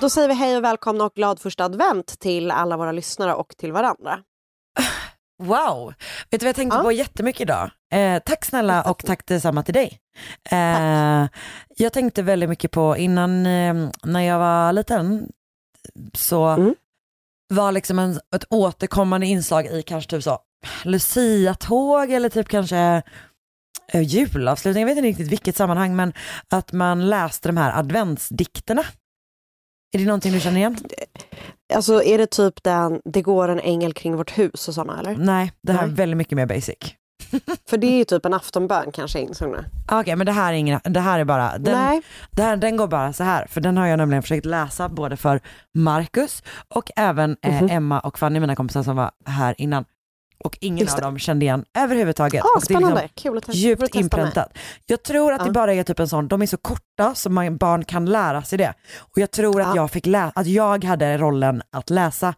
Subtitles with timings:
[0.00, 3.54] Då säger vi hej och välkomna och glad första advent till alla våra lyssnare och
[3.56, 4.18] till varandra.
[5.42, 5.94] Wow!
[6.30, 6.82] Vet du vad jag tänkte Ja.
[6.82, 7.70] på jättemycket idag?
[7.92, 9.98] Eh, tack snälla och tack detsamma till dig.
[10.50, 11.26] Eh,
[11.76, 15.28] jag tänkte väldigt mycket på innan, eh, när jag var liten,
[16.14, 16.74] så Mm.
[17.54, 20.38] var liksom en, ett återkommande inslag i kanske typ så
[20.84, 23.02] Lucia-tåg eller typ kanske
[23.92, 26.12] eh, julavslutning, jag vet inte riktigt vilket sammanhang, men
[26.48, 28.84] att man läste de här adventsdikterna.
[29.92, 30.76] Är det någonting du känner igen?
[31.74, 35.16] Alltså är det typ den Det går en ängel kring vårt hus och sådana eller?
[35.16, 35.96] Nej, det här är Nej.
[35.96, 36.76] väldigt mycket mer basic.
[37.68, 39.64] För det är ju typ en aftonbön kanske insångna.
[39.92, 42.76] Okej, men det här är ingen, det här är bara, den, Nej, det här, den
[42.76, 45.40] går bara så här, för den har jag nämligen försökt läsa både för
[45.74, 46.42] Marcus
[46.74, 47.70] och även eh, Mhm.
[47.70, 49.84] Emma och Fanny, mina kompisar som var här innan.
[50.44, 51.00] Och ingen av det.
[51.02, 52.44] dem kände igen överhuvudtaget.
[52.44, 54.58] ah, och det är liksom Kul att djupt inpräntat.
[54.86, 55.52] Jag tror att det Ja.
[55.52, 58.58] bara är typ en sån, de är så korta så man, barn kan lära sig
[58.58, 58.74] det.
[58.98, 59.76] Och jag tror att Ja.
[59.76, 62.34] jag fick lä- att jag hade rollen att läsa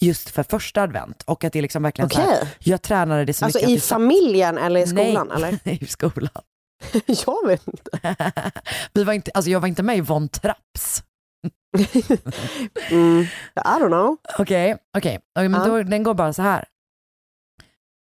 [0.00, 3.32] just för första advent och att det liksom verkligen så Okej, här, jag tränade det
[3.32, 3.70] så alltså mycket.
[3.70, 5.82] i det satt- familjen eller i skolan Nej, eller?
[5.82, 6.42] i skolan.
[7.26, 8.16] jag vet inte.
[8.92, 11.02] Vi var inte, alltså jag var inte med i Von Trapps.
[12.90, 13.28] mm, I
[13.80, 14.16] don't know.
[14.38, 15.18] Okej, okej.
[15.38, 15.66] Okej, men Ja.
[15.66, 16.64] då, den går bara så här.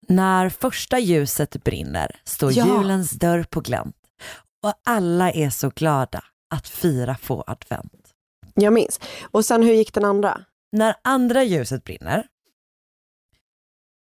[0.08, 2.66] När första ljuset brinner står Ja.
[2.66, 3.96] julens dörr på glänt
[4.62, 6.24] och alla är så glada
[6.54, 8.14] att fira få advent.
[8.54, 9.00] Jag minns.
[9.30, 10.44] Och sen hur gick den andra?
[10.72, 12.26] När andra ljuset brinner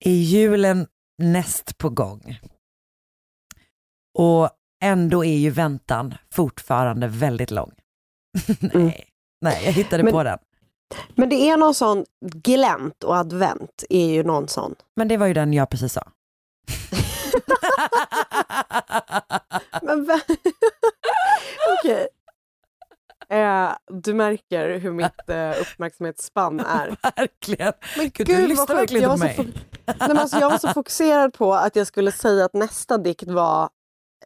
[0.04, 0.86] är julen
[1.22, 2.38] näst på gång.
[4.18, 4.50] Och
[4.82, 7.72] ändå är ju väntan fortfarande väldigt lång.
[8.60, 8.92] nej, Mm.
[9.40, 10.38] nej, jag hittade Men- på den.
[11.14, 14.74] Men det är någon sån glänt och advent är ju någon sån.
[14.96, 16.02] Men det var ju den jag precis sa.
[19.82, 20.10] Men
[21.80, 22.08] Okej.
[23.30, 26.96] Eh, du märker hur mitt eh, uppmärksamhetsspann är.
[27.16, 27.72] Verkligen.
[27.96, 29.36] Men Gud, du lyssnar verkligen jag på mig.
[29.86, 33.28] Nej, men alltså, jag var så fokuserad på att jag skulle säga att nästa dikt
[33.28, 33.68] var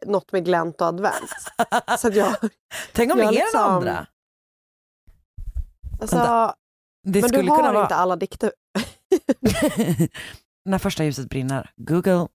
[0.05, 1.31] något med glänt och advent.
[1.99, 2.35] Så att jag,
[2.93, 4.05] Tänk om jag det är liksom- den andra.
[6.03, 6.55] Alltså, Vänta,
[7.03, 8.51] Det men skulle du har kunna vara inte alla dikter.
[10.65, 11.71] när första ljuset brinner.
[11.75, 12.27] Google.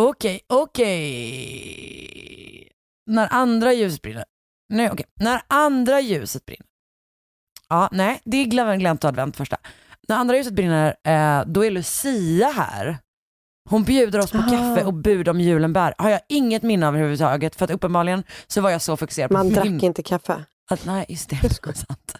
[0.00, 0.40] Okej,
[1.42, 2.68] okej.
[3.06, 4.24] När andra ljuset brinner.
[4.68, 5.06] Nej, okej.
[5.14, 6.66] När andra ljuset brinner.
[7.68, 9.56] Ja, nej, det är glöm- glömt och advent första.
[10.08, 12.98] När andra ljuset brinner, eh, då är Lucia här.
[13.70, 14.50] Hon bjuder oss på Ah.
[14.50, 15.94] kaffe och bud om julenbär.
[15.98, 19.36] Har jag inget minne av överhuvudtaget för att uppenbarligen så var jag så fokuserad på
[19.36, 20.44] Man min drack inte kaffe.
[20.72, 22.14] Att, nej, just det, det är sant.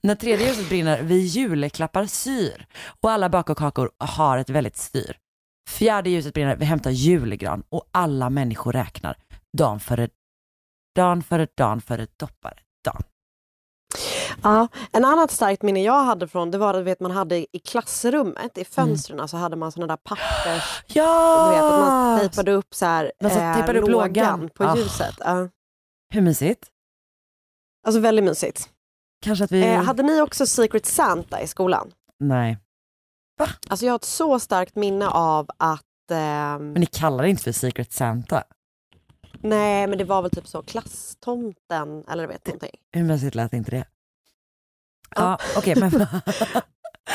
[0.00, 2.66] När tredje ljuset brinner, vi juleklappar syr
[3.00, 5.16] och alla bakkakor har ett väldigt styr.
[5.70, 9.16] Fjärde ljuset brinner, vi hämtar julgran och alla människor räknar.
[9.58, 10.08] Dan före
[10.94, 13.02] dan före dan före doppare dan.
[14.42, 17.58] Ja, en annat starkt minne jag hade från det var att vet, man hade i
[17.64, 20.82] klassrummet, i fönstren så hade man såna där pappers...
[20.86, 21.46] Ja!
[21.48, 24.50] Du vet att man tejpade upp så här, Man så tejpade upp lågan.
[24.54, 24.76] på Ah.
[24.76, 25.14] ljuset.
[25.18, 25.48] Ja.
[26.14, 26.70] Hur mysigt?
[27.86, 28.70] Alltså väldigt mysigt.
[29.22, 29.62] Kanske att vi...
[29.62, 31.90] Eh, hade ni också Secret Santa i skolan?
[32.18, 32.58] Nej,
[33.68, 37.42] Alltså jag har ett så starkt minne av att ehm, men ni kallar det inte
[37.42, 38.44] för Secret Santa.
[39.40, 42.80] Nej men det var väl typ så klasstomten eller vet någonting.
[42.92, 43.84] Hur mysigt lät inte det?
[45.16, 45.22] Ja.
[45.22, 46.06] Ja, okej, men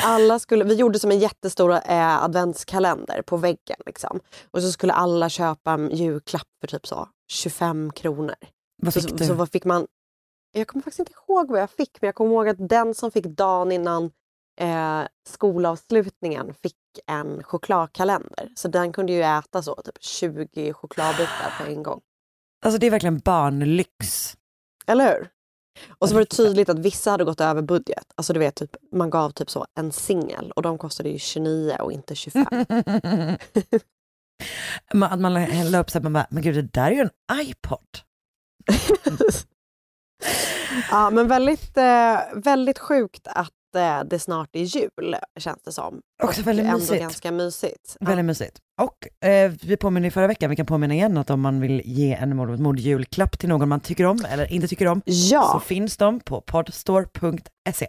[0.04, 3.76] Alla skulle, vi gjorde som en jättestor eh, adventskalender på väggen.
[3.86, 4.20] Liksom.
[4.50, 8.34] Och så skulle alla köpa en julklapp för typ så 25 kronor.
[8.82, 9.26] Vad fick så, du?
[9.26, 9.86] så fick man?
[10.52, 13.10] Jag kommer faktiskt inte ihåg vad jag fick, men jag kommer ihåg att den som
[13.10, 14.10] fick dagen innan
[14.60, 16.76] eh, skolavslutningen fick
[17.06, 18.48] en chokladkalender.
[18.56, 22.00] Så den kunde ju äta så, typ 20 chokladbitar på en gång.
[22.64, 24.36] Alltså det är verkligen barnlyx.
[24.86, 25.28] Eller hur?
[25.98, 28.04] Och så var det tydligt att vissa hade gått över budget.
[28.14, 31.76] Alltså du vet, typ, man gav typ så en singel och de kostade ju 29
[31.80, 32.44] och inte 25.
[34.94, 35.34] Man- Att man
[35.70, 37.86] la upp så att man bara, men gud det där är ju en iPod.
[40.90, 46.00] ja, men väldigt, eh, väldigt sjukt att eh, det snart är jul, känns det som.
[46.22, 47.00] Också väldigt Ändå mysigt.
[47.00, 47.96] ganska mysigt.
[48.00, 48.58] Väldigt mysigt.
[48.80, 51.82] Och eh, vi påminner i förra veckan, vi kan påminna igen att om man vill
[51.84, 55.62] ge en mord julklapp till någon man tycker om eller inte tycker om så Ja,
[55.66, 57.86] finns de på podstore.se.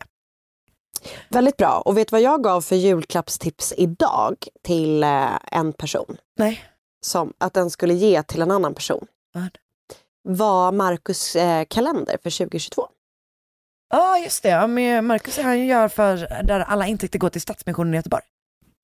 [1.29, 1.81] väldigt bra.
[1.85, 6.17] Och vet du vad jag gav för julklappstips idag till eh, en person?
[6.37, 6.63] Nej,
[7.01, 9.05] Som att den skulle ge till en annan person.
[9.33, 9.57] Vad?
[10.23, 12.87] Var Marcus eh, kalender för 2022.
[13.89, 17.41] ja ah, just det, ja, med Marcus han gör för där alla intäkter går till
[17.41, 18.23] Stadsmissionen i Göteborg.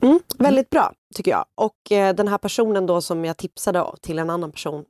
[0.03, 1.45] Mm, väldigt bra tycker jag.
[1.55, 4.85] Och eh, den här personen då som jag tipsade till en annan person,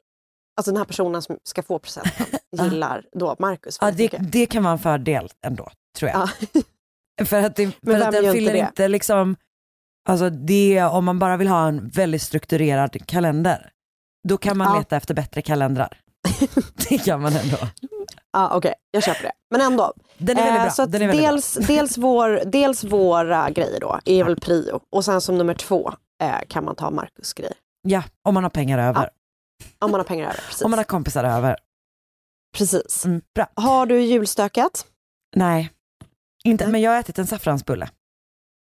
[0.57, 4.45] alltså den här personen som ska få presenten, gillar då Marcus Ja, väldigt det, det
[4.45, 6.29] kan vara en fördel ändå, tror jag.
[6.51, 6.61] Ja.
[7.25, 9.35] För att, det, för att den fyller inte liksom,
[10.09, 13.71] alltså det, om man bara vill ha en väldigt strukturerad kalender,
[14.27, 14.77] då kan man Ja.
[14.77, 15.97] leta efter bättre kalendrar.
[16.89, 17.57] det kan man ändå.
[18.33, 19.31] Ja, Okej, jag köper det.
[19.51, 19.93] Men ändå.
[20.17, 20.71] Den är väldigt Eh, bra.
[20.71, 24.79] Så att Den är väldigt dels, dels, vår, dels våra grejer då är väl prio
[24.89, 25.93] och sen som nummer två
[26.23, 27.53] eh, kan man ta Marcus grejer.
[27.83, 27.91] bra.
[27.91, 29.09] Ja, om man har pengar över.
[29.79, 30.35] Om man har pengar över.
[30.47, 30.61] Precis.
[30.61, 31.57] Om man har kompisar över.
[32.57, 33.05] precis.
[33.05, 33.47] Mm, bra.
[33.55, 34.85] Har du julstökat?
[35.35, 35.71] Nej,
[36.43, 36.71] inte, Nej.
[36.71, 37.89] men jag har ätit en saffransbulle.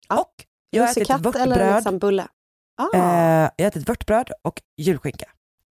[0.10, 0.20] Ja.
[0.22, 2.28] Och jag har ätit vörtbröd, liksom bulle?
[2.78, 5.30] Ah, eh, jag har ätit vörtbröd och julskinka.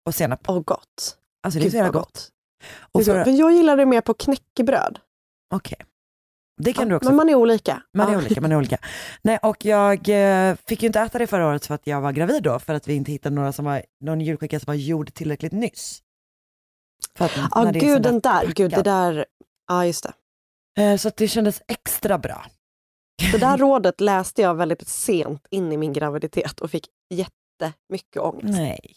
[0.07, 0.49] Och senap.
[0.49, 1.19] och gott.
[1.47, 2.29] Alltså det är så jävla gott.
[2.93, 4.99] Och är för, Men jag gillar det mer på knäckebröd.
[5.55, 5.79] Okej.
[6.63, 7.09] Det kan Ja, du också.
[7.09, 7.83] Men man är olika.
[7.95, 8.19] Man är Ja.
[8.19, 8.79] olika, man är olika.
[9.23, 12.13] Nej, och jag eh, fick ju inte äta det förra året för att jag var
[12.13, 15.15] gravid då, för att vi inte hittade några som var, någon julskinka som var gjord
[15.15, 16.03] tillräckligt nyss.
[17.19, 17.29] Ja,
[17.69, 18.47] är gud den där.
[18.47, 18.85] Gud, det packad.
[18.85, 19.27] där.
[19.69, 20.07] Ja, just
[20.77, 20.83] det.
[20.83, 22.45] Eh, Så att det kändes extra bra.
[23.33, 28.59] Det där rådet läste jag väldigt sent in i min graviditet och fick jättemycket ångest.
[28.59, 28.95] Nej.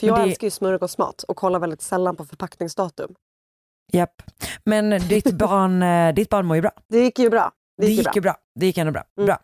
[0.00, 3.14] För jag Men det- älskar ju smörgåsmat och kollar väldigt sällan på förpackningsdatum.
[3.92, 4.22] Japp.
[4.64, 6.70] Men ditt barn, eh, ditt barn mår ju bra.
[6.88, 7.52] Det gick ju bra.
[7.76, 8.34] Det gick ju bra.
[8.60, 9.02] Det gick ändå bra.
[9.18, 9.26] Mm.
[9.26, 9.38] bra.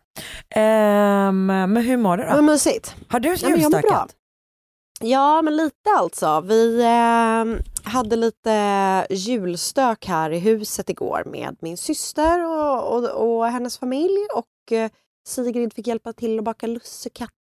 [0.49, 2.29] Ehm, men hur mår du då?
[2.33, 2.95] Vad mysigt.
[3.07, 3.59] Har du Ja, men bra.
[3.61, 4.15] julstökat?
[5.01, 6.41] Ja, men lite alltså.
[6.41, 7.45] Vi eh,
[7.91, 8.51] hade lite
[9.09, 14.17] julstök här i huset igår med min syster och, och, och hennes familj.
[14.35, 14.91] Och eh,
[15.27, 17.38] Sigrid fick hjälpa till att baka lussekatter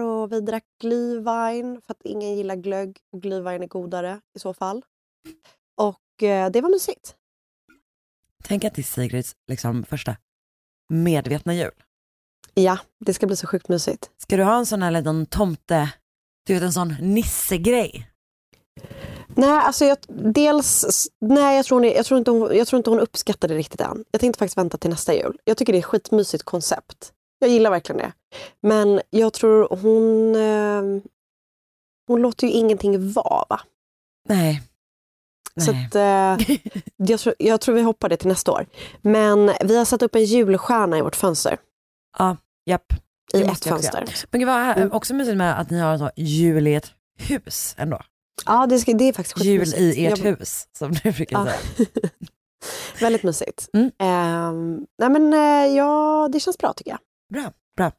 [0.00, 4.54] och vi drack glühwein för att ingen gillar glögg och glühwein är godare i så
[4.54, 4.82] fall.
[5.76, 7.16] Och eh, det var mysigt.
[8.44, 10.16] Tänk att det är Sigrids liksom, första
[10.88, 11.70] medvetna jul.
[12.54, 14.10] Ja, det ska bli så sjukt mysigt.
[14.18, 15.92] Ska du ha en sån här liten tomte,
[16.46, 18.08] du vet en sån nissegrej?
[19.36, 19.98] Nej, alltså jag,
[20.32, 23.54] dels, nej jag, tror är- jag, tror inte hon, jag tror inte hon uppskattar det
[23.54, 24.04] riktigt än.
[24.10, 25.38] Jag tänkte faktiskt vänta till nästa jul.
[25.44, 27.12] Jag tycker det är ett skitmysigt koncept.
[27.42, 28.12] Jag gillar verkligen det.
[28.60, 30.36] Men jag tror hon...
[30.36, 31.02] Eh,
[32.06, 33.44] hon låter ju ingenting vara.
[33.48, 33.60] Va?
[34.28, 34.62] Nej.
[35.60, 35.86] Så Nej.
[35.86, 36.56] att, eh,
[36.96, 38.66] jag, tror, jag tror vi hoppar det till nästa år.
[39.00, 41.58] Men vi har satt upp en julstjärna i vårt fönster.
[42.18, 42.36] Ja,
[42.66, 42.92] japp.
[42.92, 42.96] I
[43.32, 44.26] Det ett jag också fönster.
[44.30, 44.92] Men gud vad Mm.
[44.92, 48.00] också mysigt med att ni har sån jul i ett hus ändå.
[48.46, 49.98] Ja, det, ska, det är faktiskt Jul skitmysigt.
[49.98, 51.86] i ert Jag- hus, som du brukar säga.
[53.00, 53.68] Väldigt mysigt.
[53.72, 53.90] Mm.
[53.98, 56.98] Ehm, nej men eh, ja, det känns bra tycker jag.
[57.32, 57.92] Bra, bra.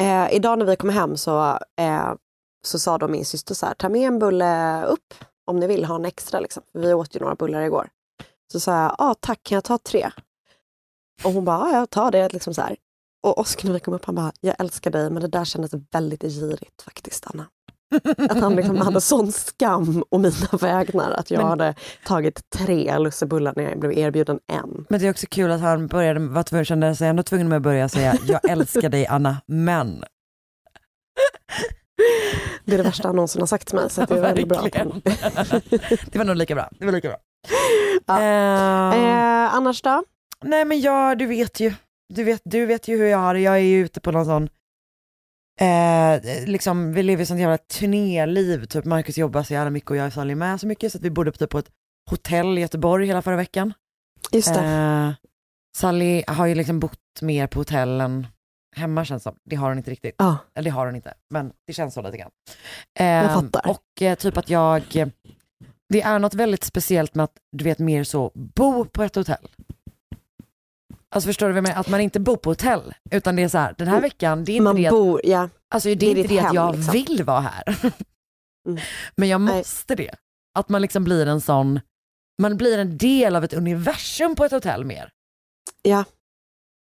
[0.00, 2.14] Eh, idag när vi kom hem så, eh,
[2.64, 5.14] så sa då min syster så här, ta med en bulle upp
[5.46, 6.40] om ni vill ha en extra.
[6.40, 6.62] Liksom.
[6.72, 7.88] Vi åt ju några bullar igår.
[8.52, 10.10] Så sa jag, ah, tack kan jag ta tre?
[11.24, 12.32] Och hon bara, ja jag tar det.
[12.32, 12.76] Liksom så här.
[13.22, 15.72] Och Oskar när vi kom upp, han bara, jag älskar dig men det där kändes
[15.90, 17.46] väldigt girigt faktiskt Anna.
[18.30, 21.74] Att han liksom hade sån skam å mina vägnar att jag Men- hade
[22.06, 24.86] tagit tre lussebullar när jag blev erbjuden en.
[24.88, 27.56] Men det är också kul att han började, var tvungen, kände sig ändå tvungen med
[27.56, 30.04] att börja säga jag älskar dig Anna, men.
[32.64, 33.90] Det är det värsta han någonsin har sagt till mig.
[33.90, 34.62] Så det är väldigt bra.
[36.12, 36.68] Det var nog lika bra.
[36.78, 37.18] Det var lika bra.
[38.06, 38.20] Ja.
[38.20, 38.92] Ehm,
[39.48, 40.02] Eh, annars då?
[40.44, 41.72] Nej men jag, du vet ju,
[42.14, 44.24] du vet, du vet ju hur jag har det, jag är ju ute på någon
[44.24, 44.48] sån,
[45.60, 50.06] eh, liksom vi lever sånt jävla turnéliv, typ Marcus jobbar så jävla mycket och jag
[50.06, 51.70] är Sally med så mycket så att vi bodde typ på ett
[52.10, 53.72] hotell i Göteborg hela förra veckan.
[54.32, 54.60] Just det.
[54.60, 55.10] Eh,
[55.76, 58.26] Sally har ju liksom bott mer på hotell än
[58.76, 59.34] hemma känns som.
[59.44, 60.14] Det har hon inte riktigt.
[60.18, 60.36] Ja.
[60.54, 62.30] Eller det har hon inte, men det känns så lite grann.
[62.98, 63.70] Jag Eh, fattar.
[63.70, 64.82] och eh, typ att jag,
[65.88, 69.48] det är något väldigt speciellt med att du vet mer så, bo på ett hotell.
[71.14, 71.80] Alltså förstår du vad jag menar?
[71.80, 74.52] Att man inte bor på hotell, utan det är så här, den här veckan, det
[74.52, 75.48] är inte Man det att bor, ja.
[75.74, 76.92] Alltså det Det är är inte det att hem, jag liksom.
[76.92, 77.62] vill vara här.
[78.68, 78.80] Mm.
[79.16, 79.56] Men jag Nej.
[79.58, 80.14] måste det.
[80.58, 81.80] Att man liksom blir en sån,
[82.42, 85.10] man blir en del av ett universum på ett hotell mer.
[85.82, 86.04] Ja.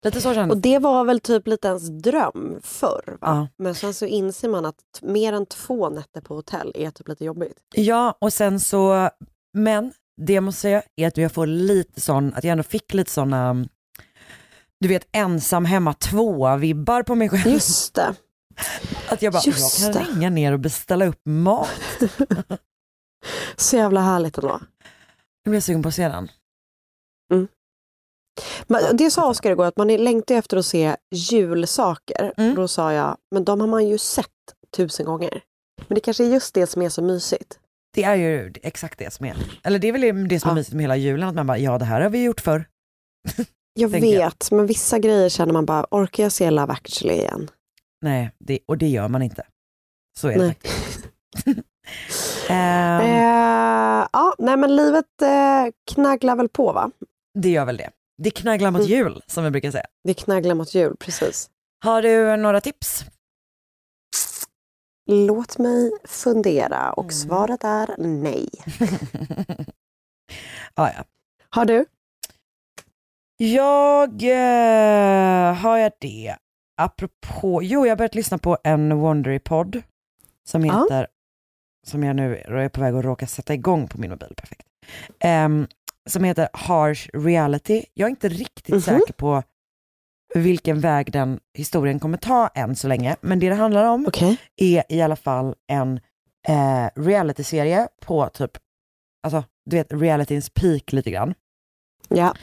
[0.06, 3.18] Lite så kändes Och det var väl typ lite ens dröm förr.
[3.22, 3.48] Ja.
[3.58, 7.26] Men sen så inser man att mer än två nätter på hotell är typ lite
[7.26, 7.58] jobbigt.
[7.76, 9.10] Ja, och sen så,
[9.54, 12.94] men det jag måste säga är att jag får lite sån, att jag ändå fick
[12.94, 13.66] lite såna,
[14.80, 17.48] du vet ensam hemma två-vibbar på mig själv.
[17.54, 18.16] Just det.
[19.10, 20.10] Att jag bara, just jag kan det.
[20.12, 21.70] ringa ner och beställa upp mat.
[23.56, 24.60] Så jävla härligt ändå.
[25.46, 26.30] Nu blir jag sugen på att se den.
[28.68, 32.34] Men det sa Oskar igår, att man är- längtar efter att se julsaker.
[32.38, 32.56] Mm.
[32.56, 34.28] Då sa jag, men de har man ju sett
[34.78, 35.42] tusen gånger.
[35.88, 37.60] Men det kanske är just det som är så mysigt.
[37.94, 40.56] Det är ju exakt det som är, eller det är väl det som är Ja.
[40.56, 42.66] mysigt med hela julen, att man bara, ja det här har vi gjort förr.
[43.78, 44.26] Jag Tänker jag.
[44.26, 47.50] vet, men vissa grejer känner man bara, orkar jag se Love actually igen?
[48.02, 49.44] Nej, det, och det gör man inte.
[50.20, 50.48] Så är det Nej.
[50.54, 51.08] faktiskt.
[52.50, 56.92] Ehm, Eh, ja, nej men livet eh, knagglar väl på va?
[57.40, 57.90] Det gör väl det.
[58.18, 58.92] Det knagglar mot Mm.
[58.92, 59.86] jul, som vi brukar säga.
[60.04, 61.50] Det knagglar mot jul, precis.
[61.84, 63.06] Har du några tips?
[65.12, 67.12] Låt mig fundera och Mm.
[67.14, 68.50] svaret är nej.
[70.74, 71.04] ah, ja.
[71.50, 71.86] Har du?
[73.38, 76.36] Jag, eh, har jag det?
[76.78, 79.82] Apropå, jo jag har börjat lyssna på en Wondery-podd
[80.48, 80.84] som Ja.
[80.84, 81.08] heter,
[81.88, 84.68] som jag nu är på väg att råka sätta igång på min mobil, perfekt.
[85.20, 85.68] Ehm,
[86.10, 87.84] som heter Harsh Reality.
[87.94, 88.82] Jag är inte riktigt Mhm.
[88.82, 89.44] säker på
[90.36, 94.38] vilken väg den historien kommer ta än så länge, men det det handlar om Okej.
[94.56, 96.00] är i alla fall en
[96.48, 98.52] eh, realityserie på typ,
[99.24, 101.34] alltså du vet realityns peak lite grann.
[102.10, 102.36] Ja.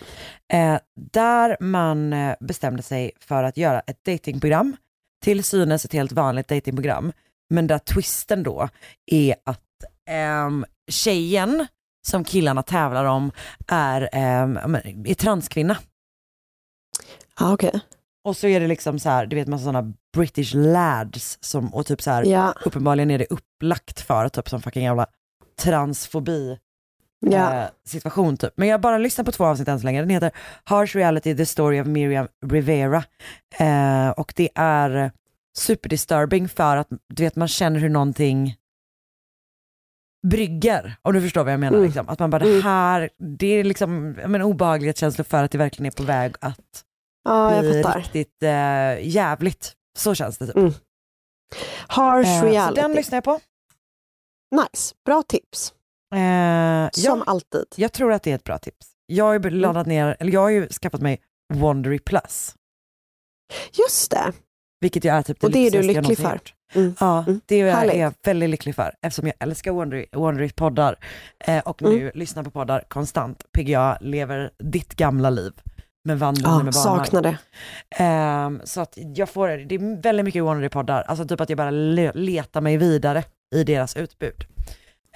[0.52, 0.78] Eh,
[1.12, 4.76] där man eh, bestämde sig för att göra ett datingprogram,
[5.24, 7.12] till synes ett helt vanligt datingprogram,
[7.50, 8.68] men där twisten då
[9.06, 9.60] är att
[10.10, 11.66] ehm, tjejen
[12.06, 13.32] som killarna tävlar om
[13.68, 14.08] är,
[14.68, 15.76] men, är transkvinna.
[17.38, 17.80] Ja, okej.
[18.24, 21.86] Och så är det liksom så här, du vet massa sådana British lads som, och
[21.86, 22.54] typ så här, Ja.
[22.64, 25.06] uppenbarligen är det upplagt för typ som fucking jävla
[25.62, 26.58] transfobi
[27.30, 27.54] Ja.
[27.62, 28.52] eh, situation typ.
[28.56, 30.00] Men jag har bara lyssnat på två avsnitt än så länge.
[30.00, 30.30] Den heter
[30.64, 33.04] Harsh Reality, The Story of Miriam Rivera.
[33.58, 35.12] Eh, och det är
[35.56, 38.56] superdisturbing för att du vet man känner hur någonting
[40.26, 41.76] brygger, om du förstår vad jag menar.
[41.78, 41.86] Mm.
[41.86, 42.08] Liksom.
[42.08, 42.62] Att man bara, det Mm.
[42.62, 46.84] här, det är liksom men, obehaglighetskänslor för att det verkligen är på väg att
[47.24, 49.72] ja, bli riktigt eh, jävligt.
[49.98, 50.56] Så känns det typ.
[50.56, 50.72] Mm.
[51.88, 52.80] Harsh Eh, så reality.
[52.80, 53.40] den lyssnar jag på.
[54.56, 55.74] Nice, bra tips.
[56.12, 57.64] Eh, Som ja, alltid.
[57.76, 58.86] jag tror att det är ett bra tips.
[59.06, 61.20] Jag har ju laddat ner, eller jag har ju skaffat mig
[61.54, 62.54] Wondery Plus.
[63.72, 64.32] Just det.
[64.80, 66.40] Vilket jag är typ det Och det är du jag lycklig för.
[66.74, 66.94] Mm.
[67.00, 67.40] Ja, Mm.
[67.46, 70.96] det är jag, är jag väldigt lycklig för eftersom jag älskar Wondery, Wondery poddar
[71.46, 73.44] eh, och nu lyssnar på poddar konstant.
[73.52, 75.52] PGA lever ditt gamla liv
[76.04, 77.04] med vandring Ja, med barnvagn.
[77.04, 77.36] saknar det.
[78.04, 81.56] Ehm, så att jag får, det är väldigt mycket Wondery poddar, alltså typ att jag
[81.56, 84.44] bara le, letar mig vidare i deras utbud.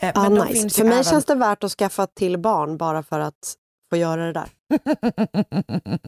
[0.01, 0.71] Eh, Ah, nice.
[0.71, 3.55] För mig även- känns det värt att skaffa till barn bara för att
[3.91, 4.49] få göra det där.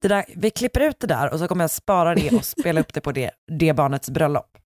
[0.00, 2.80] det där, vi klipper ut det där och så kommer jag spara det och spela
[2.80, 4.58] upp det på det, det barnets bröllop.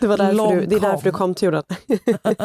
[0.00, 1.34] Det, var därför du, det är därför du kom.
[1.34, 1.62] till jorden.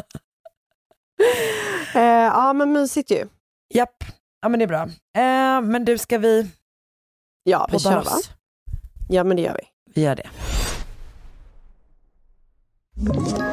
[1.96, 3.28] eh, ja men mysigt ju.
[3.74, 4.04] Japp,
[4.42, 4.82] ja men det är bra.
[5.18, 6.50] Eh, men du, ska vi
[7.44, 7.98] Ja vi kör va?
[8.02, 8.30] loss?
[9.10, 9.68] Ja men det gör vi.
[9.96, 10.30] Vi gör det.
[12.96, 13.53] Ett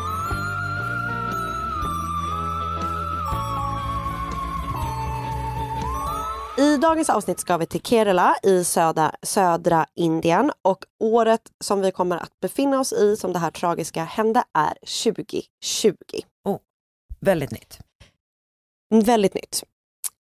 [6.61, 11.91] I dagens avsnitt ska vi till Kerala i södra, södra Indien och året som vi
[11.91, 15.45] kommer att befinna oss i som det här tragiska hände är 2020.
[17.19, 17.79] Väldigt nytt.
[19.05, 19.63] Väldigt nytt.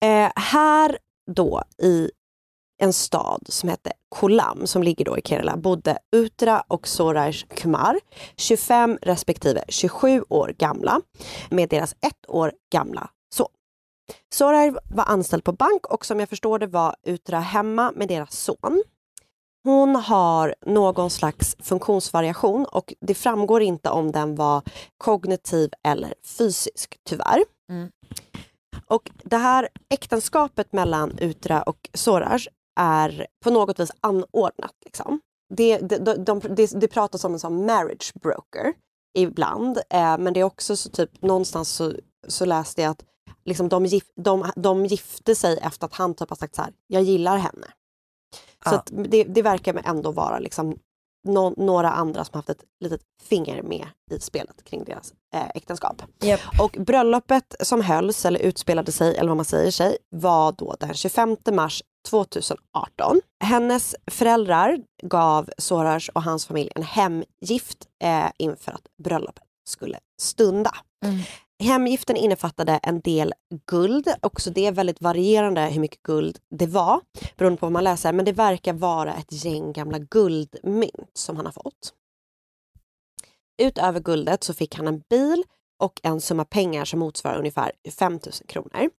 [0.04, 0.98] Eh, här
[1.30, 2.10] då i
[2.82, 8.00] en stad som heter Kolam som ligger då i Kerala bodde Utra och Soraj Kumar,
[8.36, 11.00] 25 respektive 27 år gamla
[11.50, 13.10] med deras ett år gamla
[14.32, 18.36] Soraj var anställd på bank och som jag förstår det var Utra hemma med deras
[18.36, 18.82] son.
[19.64, 24.62] Hon har någon slags funktionsvariation och det framgår inte om den var
[24.98, 27.44] kognitiv eller fysisk, tyvärr.
[27.70, 27.90] Mm.
[28.86, 32.46] Och det här äktenskapet mellan Utra och Soraj
[32.80, 34.74] är på något vis anordnat.
[34.84, 35.20] Liksom.
[35.54, 38.72] Det, det, de, de, det, det pratas om en sån marriage broker
[39.18, 41.92] ibland, eh, men det är också så typ någonstans så,
[42.28, 43.04] så läste jag att
[43.44, 46.72] liksom de, gif, de, de gifte sig efter att han typ har sagt så här,
[46.86, 47.66] jag gillar henne.
[48.68, 48.84] Så Ja.
[48.90, 50.76] det, det verkar ändå vara liksom
[51.28, 56.02] nå- några andra som haft ett litet finger med i spelet kring deras eh, äktenskap.
[56.22, 56.40] Japp.
[56.60, 60.94] Och bröllopet som hölls, eller utspelade sig, eller vad man säger sig, var då den
[60.94, 63.20] 25 mars 2018.
[63.44, 70.70] Hennes föräldrar gav Soraj och hans familj en hemgift eh, inför att bröllopet skulle stunda.
[71.04, 71.20] Mm.
[71.62, 73.34] Hemgiften innefattade en del
[73.66, 77.00] guld, också det är väldigt varierande hur mycket guld det var
[77.36, 81.46] beroende på vad man läser, men det verkar vara ett gäng gamla guldmynt som han
[81.46, 81.94] har fått.
[83.62, 85.44] Utöver guldet så fick han en bil
[85.82, 88.90] och en summa pengar som motsvarar ungefär 5 000 kronor.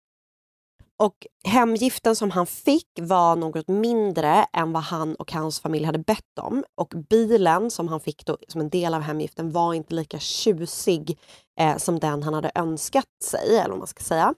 [1.01, 5.99] Och hemgiften som han fick var något mindre än vad han och hans familj hade
[5.99, 6.65] bett om.
[6.75, 11.19] Och bilen som han fick då, som en del av hemgiften var inte lika tjusig
[11.61, 14.35] eh, som den han hade önskat sig, eller vad man ska säga.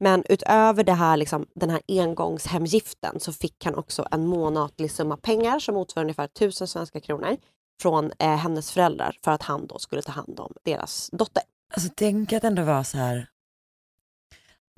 [0.00, 5.16] Men utöver det här, liksom, den här engångshemgiften så fick han också en månatlig summa
[5.16, 7.36] pengar som motsvarar ungefär 1000 svenska kronor
[7.82, 11.42] från eh, hennes föräldrar för att han då skulle ta hand om deras dotter.
[11.74, 13.26] Alltså tänk att ändå vara så här,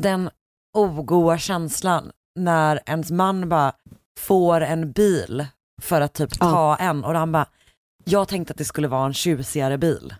[0.02, 0.30] den
[0.74, 3.72] ogoa känslan när ens man bara
[4.20, 5.46] får en bil
[5.82, 7.46] för att typ ta en och han bara,
[8.04, 10.14] jag tänkte att det skulle vara en tjusigare bil.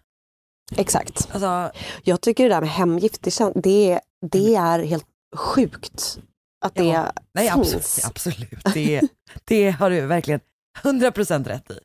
[0.77, 1.29] Exakt.
[1.33, 1.71] Alltså,
[2.03, 6.19] Jag tycker det där med hemgift, det, det, det är helt sjukt
[6.65, 7.13] att det Ja.
[7.35, 8.05] nej finns.
[8.05, 8.75] absolut, absolut.
[8.75, 9.01] Det,
[9.45, 10.41] det har du verkligen
[10.83, 11.79] 100% rätt i.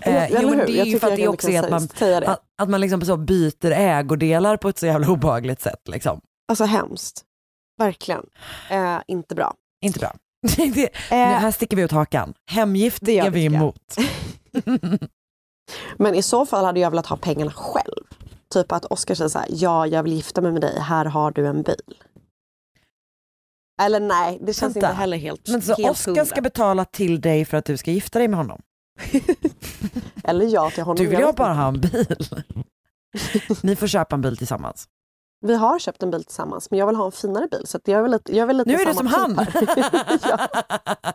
[0.00, 2.42] Eh, jo, men det är ju för att det också liksom är att man, att,
[2.62, 5.88] att man liksom så byter ägodelar på ett så jävla obehagligt sätt.
[5.88, 6.20] Liksom.
[6.48, 7.24] Alltså hemskt.
[7.80, 8.26] Verkligen.
[8.70, 9.54] Eh, inte bra.
[9.80, 10.14] Inte bra.
[10.56, 12.34] det, nu, här sticker vi ut hakan.
[12.46, 13.96] Hemgift Det är vi emot.
[15.96, 18.04] Men i så fall hade jag velat ha pengarna själv.
[18.54, 21.30] Typ att Oskar säger så här, ja jag vill gifta mig med dig, här har
[21.30, 22.02] du en bil.
[23.82, 24.88] Eller nej, det känns Vänta.
[24.88, 28.18] inte heller helt Men så Oskar ska betala till dig för att du ska gifta
[28.18, 28.62] dig med honom?
[30.24, 31.04] Eller jag till honom.
[31.04, 32.16] Du vill jag bara ha en bil.
[33.62, 34.88] Ni får köpa en bil tillsammans.
[35.40, 37.66] Vi har köpt en bil tillsammans men jag vill ha en finare bil.
[37.66, 39.46] Så jag är väl lite, jag är väl lite Nu är du som han.
[39.46, 39.68] typ.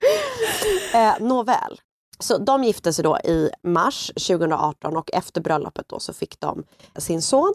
[0.94, 1.80] Eh, nåväl.
[2.18, 6.64] Så de gifte sig då i mars 2018 och efter bröllopet då så fick de
[6.96, 7.54] sin son.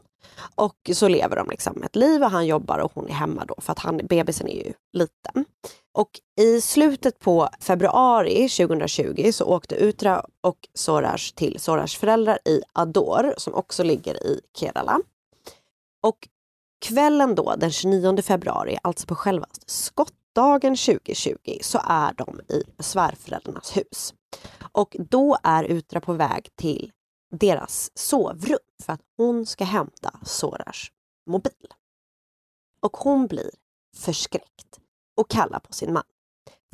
[0.56, 3.56] Och så lever de liksom ett liv och han jobbar och hon är hemma då
[3.58, 5.46] för att han, bebisen är ju liten.
[5.94, 6.10] Och
[6.42, 13.34] i slutet på februari 2020 så åkte Utra och Soraj till Sorajs föräldrar i Ador
[13.38, 15.00] som också ligger i Kerala.
[16.04, 16.28] Och
[16.86, 23.78] kvällen då den 29 februari, alltså på själva skottdagen 2020, så är de i svärföräldrarnas
[23.78, 24.14] hus.
[24.72, 26.92] Och då är Utra på väg till
[27.32, 30.92] deras sovrum för att hon ska hämta Sorars
[31.30, 31.68] mobil.
[32.82, 33.52] Och hon blir
[33.98, 34.80] förskräckt
[35.18, 36.04] och kallar på sin man.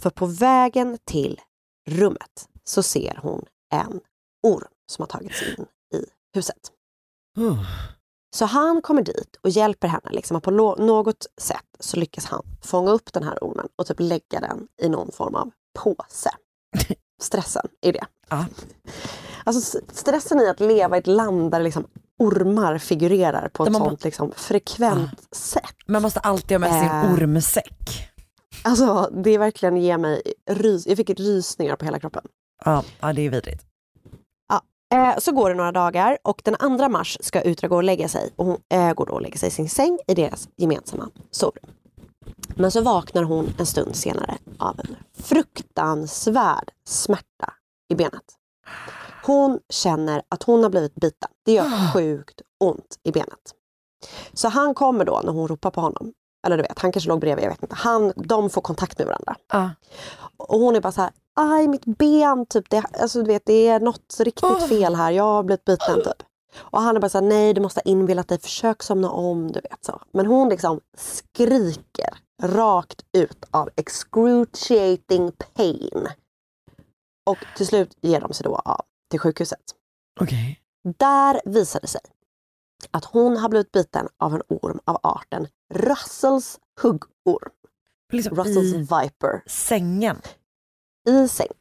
[0.01, 1.41] För på vägen till
[1.89, 3.99] rummet så ser hon en
[4.43, 6.71] orm som har tagit sig in i huset.
[8.35, 10.09] Så han kommer dit och hjälper henne.
[10.11, 13.99] Liksom, och på något sätt så lyckas han fånga upp den här ormen och typ
[13.99, 16.29] lägga den i någon form av påse.
[17.21, 18.05] Stressen i det.
[18.29, 18.45] Ja.
[19.43, 21.87] Alltså stressen i att leva i ett land där liksom
[22.19, 25.75] ormar figurerar på ett sånt liksom frekvent sätt.
[25.87, 27.13] Man måste alltid ha med sig en Eh.
[27.13, 28.09] ormsäck.
[28.63, 32.23] Alltså det verkligen ger mig rys- jag fick rysningar på hela kroppen.
[32.65, 33.65] Ja, ja det är vidrigt.
[34.93, 38.07] Eh, så går det några dagar och den 2 mars ska Utra gå och lägga
[38.07, 41.09] sig och hon eh, går då och lägger sig i sin säng i deras gemensamma
[41.31, 41.69] sovrum.
[42.55, 47.53] Men så vaknar hon en stund senare av en fruktansvärd smärta
[47.89, 48.23] i benet.
[49.25, 51.29] Hon känner att hon har blivit biten.
[51.45, 53.53] Det gör sjukt ont i benet.
[54.33, 56.13] Så han kommer då när hon ropar på honom.
[56.45, 57.75] Eller du vet, han kanske låg bredvid, jag vet inte.
[57.75, 59.35] Han, de får kontakt med varandra.
[59.51, 59.69] Ja.
[60.37, 62.69] Och hon är bara så här, aj mitt ben, typ.
[62.69, 66.23] det, alltså, du vet, det är något riktigt fel här, jag har blivit biten typ.
[66.57, 69.51] Och han är bara så här, nej du måste ha inbillat dig, försök somna om,
[69.51, 70.01] du vet så.
[70.11, 76.07] Men hon liksom skriker rakt ut av excruciating pain.
[77.25, 79.59] Och till slut ger de sig då av till sjukhuset.
[80.19, 80.59] Okej.
[80.97, 82.01] Där visade det sig
[82.91, 87.51] att hon har blivit biten av en orm av arten Russells huggorm.
[88.11, 89.43] Liksom Russells i viper.
[89.47, 90.21] sängen.
[91.09, 91.53] I säng.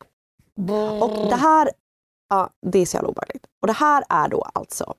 [1.01, 1.71] Och det här,
[2.29, 3.47] ja det är så jävla obehagligt.
[3.61, 4.95] Och det här är då alltså,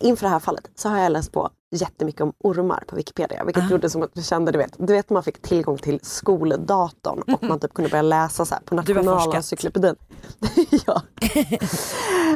[0.00, 3.44] inför det här fallet så har jag läst på jättemycket om ormar på Wikipedia.
[3.44, 3.70] Vilket Ah.
[3.70, 7.42] gjorde som att vi kände, du vet, du vet man fick tillgång till skoldatorn och
[7.42, 8.74] man typ kunde börja läsa så här på.
[8.74, 9.96] Nationalencyklopedin.
[10.86, 11.02] ja.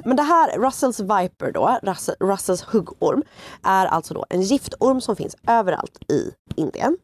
[0.04, 3.22] Men det här, Russells Viper då, Russell, Russells huggorm,
[3.62, 6.96] är alltså då en giftorm som finns överallt i Indien.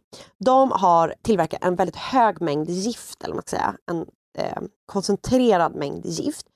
[0.44, 4.06] De har tillverkat en väldigt hög mängd gift, eller man ska säga, en
[4.38, 6.46] eh, koncentrerad mängd gift.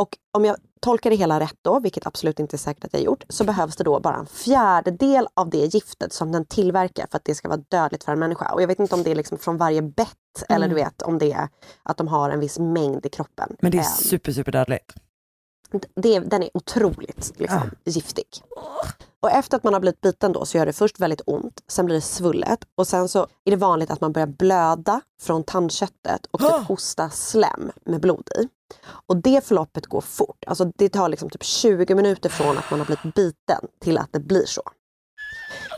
[0.00, 3.02] Och om jag tolkar det hela rätt då, vilket absolut inte är säkert att jag
[3.02, 7.16] gjort, så behövs det då bara en fjärdedel av det giftet som den tillverkar för
[7.16, 8.52] att det ska vara dödligt för en människa.
[8.52, 10.08] Och jag vet inte om det är liksom från varje bett
[10.48, 11.48] eller du vet om det är
[11.82, 13.56] att de har en viss mängd i kroppen.
[13.60, 14.94] Men det är Eh, super, super dödligt.
[15.94, 18.26] Det, den är otroligt liksom, giftig.
[19.20, 21.86] Och efter att man har blivit biten då så gör det först väldigt ont, sen
[21.86, 26.26] blir det svullet och sen så är det vanligt att man börjar blöda från tandköttet
[26.30, 28.48] och typ hosta slem med blod i.
[29.06, 32.80] Och det förloppet går fort, alltså det tar liksom typ 20 minuter från att man
[32.80, 34.62] har blivit biten till att det blir så.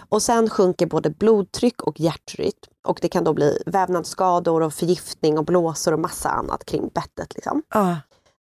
[0.09, 5.39] Och sen sjunker både blodtryck och hjärtrytm och det kan då bli vävnadsskador och förgiftning
[5.39, 7.35] och blåsor och massa annat kring bettet.
[7.35, 7.63] Liksom.
[7.75, 7.97] Ja.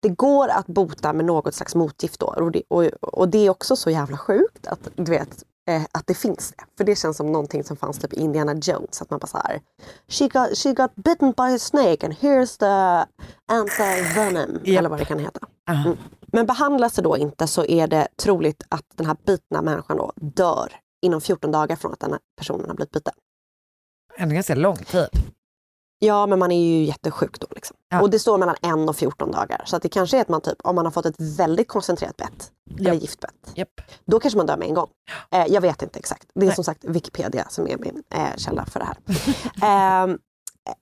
[0.03, 3.51] Det går att bota med något slags motgift då och det, och, och det är
[3.51, 6.65] också så jävla sjukt att du vet eh, att det finns det.
[6.79, 9.03] För det känns som någonting som fanns typ i Indiana Jones.
[9.03, 9.61] Att man bara så här,
[10.09, 13.07] she got, she got bitten by a snake and here's the
[13.53, 14.61] anti-venom.
[14.65, 14.79] Japp.
[14.79, 15.41] Eller vad det kan heta.
[15.71, 15.85] Aha.
[15.87, 15.99] Mm.
[16.27, 20.13] Men behandlas det då inte så är det troligt att den här bitna människan då
[20.17, 23.15] dör inom 14 dagar från att den här personen har blivit biten.
[24.17, 25.09] En ganska lång tid.
[26.05, 27.47] Ja, men man är ju jättesjuk då.
[27.51, 27.77] Liksom.
[27.89, 28.01] Ja.
[28.01, 29.63] Och det står mellan en och 14 dagar.
[29.67, 32.17] Så att det kanske är att man typ, om man har fått ett väldigt koncentrerat
[32.17, 33.03] bett, eller Japp.
[33.03, 33.81] giftbett, Japp.
[34.05, 34.89] då kanske man dör med en gång.
[35.31, 36.29] Eh, jag vet inte exakt.
[36.35, 36.55] Det är Nej.
[36.55, 38.97] som sagt Wikipedia som är min eh, källa för det här.
[40.07, 40.17] eh,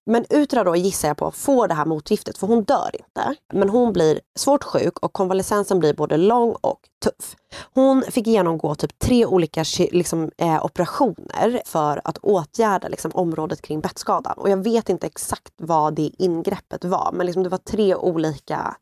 [0.06, 3.34] men Utra då gissar jag på får det här motgiftet, för hon dör inte.
[3.52, 7.36] Men hon blir svårt sjuk och konvalescensen blir både lång och tuff.
[7.74, 13.80] Hon fick genomgå typ tre olika liksom, eh, operationer för att åtgärda liksom, området kring
[13.80, 14.34] bettskadan.
[14.36, 18.76] Och jag vet inte exakt vad det ingreppet var, men liksom, det var tre olika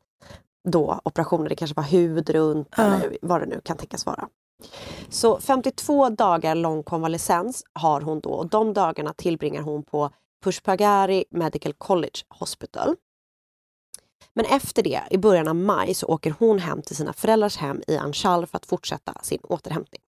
[0.68, 1.48] då, operationer.
[1.48, 2.82] Det kanske var hud runt Ja.
[2.82, 4.28] eller vad det nu kan tänkas vara.
[5.08, 10.10] Så 52 dagar lång konvalescens har hon då och de dagarna tillbringar hon på
[10.44, 12.96] Pushpagari Medical College Hospital.
[14.34, 17.82] Men efter det, i början av maj, så åker hon hem till sina föräldrars hem
[17.86, 20.00] i Anshal för att fortsätta sin återhämtning.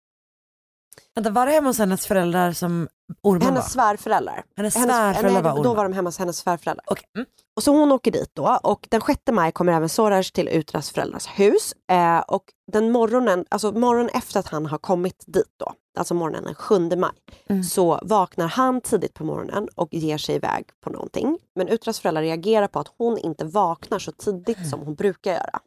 [1.14, 2.88] Vänta, var det hemma hos hennes föräldrar som
[3.23, 3.69] ormen Hennes var?
[3.69, 4.45] svärföräldrar.
[4.57, 5.77] Hennes Hennes, svärföräldrar nej, var då ormen?
[5.77, 6.85] var de hemma hos hennes svärföräldrar.
[6.87, 7.05] Okej.
[7.16, 7.27] Mm.
[7.57, 10.90] Och så hon åker dit då och den 6 maj kommer även Soraj till Utras
[10.90, 11.75] föräldrars hus.
[11.93, 16.44] Eh, och den morgonen, alltså morgonen efter att han har kommit dit då, alltså morgonen
[16.44, 17.11] den 7 maj,
[17.48, 17.62] Mm.
[17.64, 21.38] så vaknar han tidigt på morgonen och ger sig iväg på någonting.
[21.55, 25.61] Men Utras föräldrar reagerar på att hon inte vaknar så tidigt som hon brukar göra.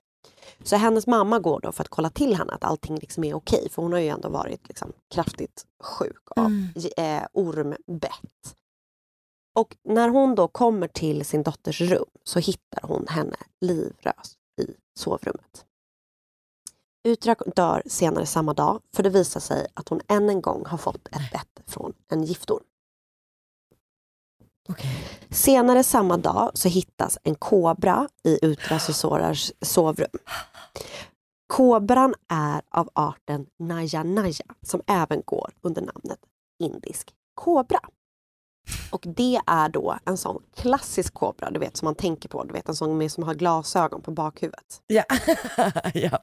[0.63, 3.69] Så hennes mamma går då för att kolla till henne att allting liksom är okej,
[3.71, 6.67] för hon har ju ändå varit liksom kraftigt sjuk av Mm.
[6.97, 8.55] eh, ormbett.
[9.55, 14.65] Och när hon då kommer till sin dotters rum så hittar hon henne livrös i
[14.99, 15.65] sovrummet.
[17.03, 20.77] Utrak dör senare samma dag för det visar sig att hon än en gång har
[20.77, 22.63] fått ett bett från en giftorm.
[24.69, 25.09] Okej.
[25.29, 30.19] Senare samma dag så hittas en kobra i Utras och Sorars sovrum.
[31.47, 36.19] Kobran är av arten Naja Naja som även går under namnet
[36.59, 37.79] indisk kobra.
[38.91, 42.53] Och det är då en sån klassisk kobra, du vet som man tänker på, du
[42.53, 44.81] vet en sån med som har glasögon på bakhuvudet.
[44.87, 45.03] Ja.
[45.93, 46.19] ja.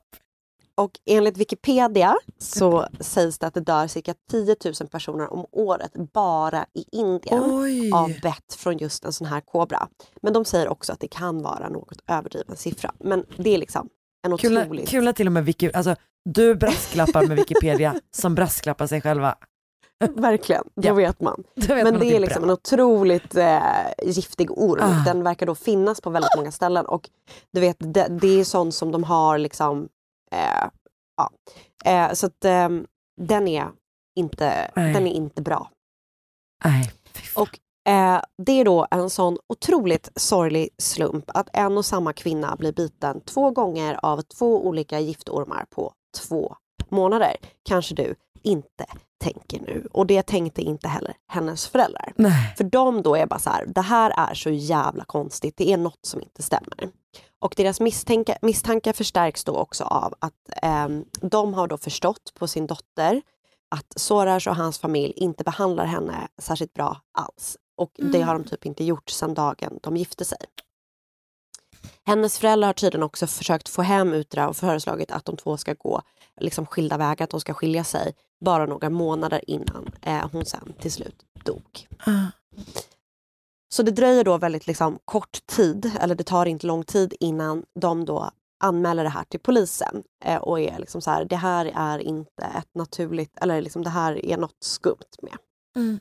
[0.80, 5.92] Och enligt Wikipedia så sägs det att det dör cirka 10 000 personer om året
[6.12, 7.92] bara i Indien Oj.
[7.94, 9.88] av bett från just en sån här kobra.
[10.22, 12.92] Men de säger också att det kan vara något överdriven siffra.
[12.98, 13.88] Men det är liksom
[14.26, 14.88] en Kul, otroligt...
[14.88, 19.34] kul när till och med Wiki, alltså du brasklappar med Wikipedia som brasklappar sig själva.
[20.16, 20.94] Verkligen, då Ja.
[20.94, 21.44] vet man.
[21.56, 22.48] Vet Men man det att är liksom bra.
[22.50, 23.60] en otroligt eh,
[24.02, 24.80] giftig orm.
[24.82, 25.04] Ah.
[25.04, 26.86] Den verkar då finnas på väldigt många ställen.
[26.86, 27.10] Och
[27.52, 29.88] du vet, det, det är sånt som de har liksom...
[30.34, 30.68] Eh,
[31.16, 31.30] ja.
[31.84, 32.68] eh, så att eh,
[33.20, 33.68] den, är
[34.16, 34.92] inte, Nej.
[34.92, 35.70] den är inte bra.
[36.64, 36.92] Nej.
[37.36, 37.58] Och
[37.92, 42.72] eh, det är då en sån otroligt sorglig slump att en och samma kvinna blir
[42.72, 46.56] biten två gånger av två olika giftormar på två
[46.88, 47.36] månader.
[47.62, 48.86] Kanske du inte
[49.20, 52.12] tänker nu och det tänkte inte heller hennes föräldrar.
[52.16, 52.54] Nej.
[52.56, 55.76] För de då är bara så här, det här är så jävla konstigt, det är
[55.76, 56.90] något som inte stämmer.
[57.38, 57.80] Och deras
[58.42, 63.22] misstankar förstärks då också av att ehm, de har då förstått på sin dotter
[63.70, 67.56] att Sorash och hans familj inte behandlar henne särskilt bra alls.
[67.76, 70.38] Och det har de typ inte gjort sedan dagen de gifte sig.
[72.06, 75.74] Hennes föräldrar har tydligen också försökt få hem Utra och föreslagit att de två ska
[75.74, 76.02] gå
[76.40, 80.72] liksom skilda vägar, att de ska skilja sig bara några månader innan eh, hon sen
[80.80, 81.88] till slut dog.
[82.06, 82.26] Ah.
[83.72, 87.64] Så det dröjer då väldigt liksom, kort tid, eller det tar inte lång tid innan
[87.80, 91.72] de då anmäler det här till polisen eh, och är liksom så här, det här
[91.74, 95.36] är inte ett naturligt, eller liksom det här är något skumt med.
[95.76, 96.00] Mm.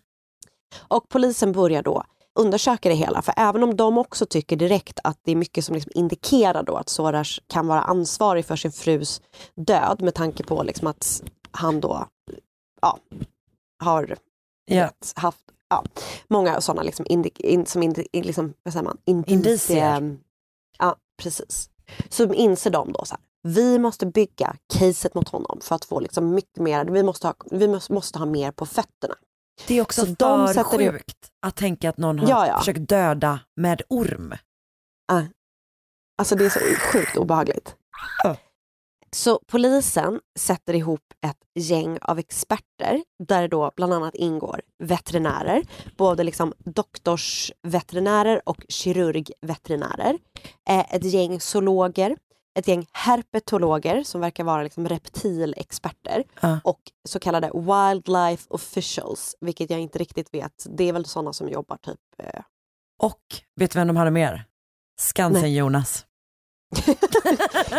[0.78, 2.04] Och polisen börjar då
[2.40, 5.76] undersöka det hela, för även om de också tycker direkt att det är mycket som
[5.76, 9.22] liksom indikerar då att Sorash kan vara ansvarig för sin frus
[9.56, 12.08] död med tanke på liksom att han då
[12.82, 12.98] ja,
[13.84, 14.18] har
[14.70, 15.84] vet, haft ja,
[16.28, 18.98] många sådana liksom indi, in, som indi, in, liksom, vad säger man?
[19.06, 20.18] Indicier.
[20.78, 21.70] Ja, precis.
[22.10, 26.00] Så inser de då så här, vi måste bygga caset mot honom för att få
[26.00, 29.16] liksom mycket mer, vi måste ha, vi måste, måste ha mer på fötterna.
[29.68, 32.60] Det är också Så de för ihop- sjukt att tänka att någon har Ja, ja.
[32.60, 34.34] försökt döda med orm.
[36.18, 37.76] Alltså det är så sjukt obehagligt.
[39.12, 45.64] Så polisen sätter ihop ett gäng av experter där då bland annat ingår veterinärer,
[45.98, 50.18] både liksom doktorsveterinärer och kirurgveterinärer.
[50.70, 52.18] Eh, ett gäng zoologer,
[52.60, 56.60] ett gäng herpetologer som verkar vara liksom reptilexperter Ja.
[56.64, 60.66] och så kallade wildlife officials, vilket jag inte riktigt vet.
[60.70, 62.42] Det är väl sådana som jobbar typ eh,
[63.00, 63.22] Och
[63.56, 64.46] vet du vem de hade mer?
[65.00, 66.06] Skansen-Jonas.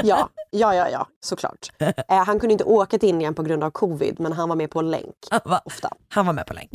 [0.02, 1.72] ja, ja, ja, ja, såklart.
[2.08, 4.70] Eh, han kunde inte åka till Indien på grund av covid, men han var med
[4.70, 5.90] på länk Han var, ofta.
[6.08, 6.70] han var med på länk.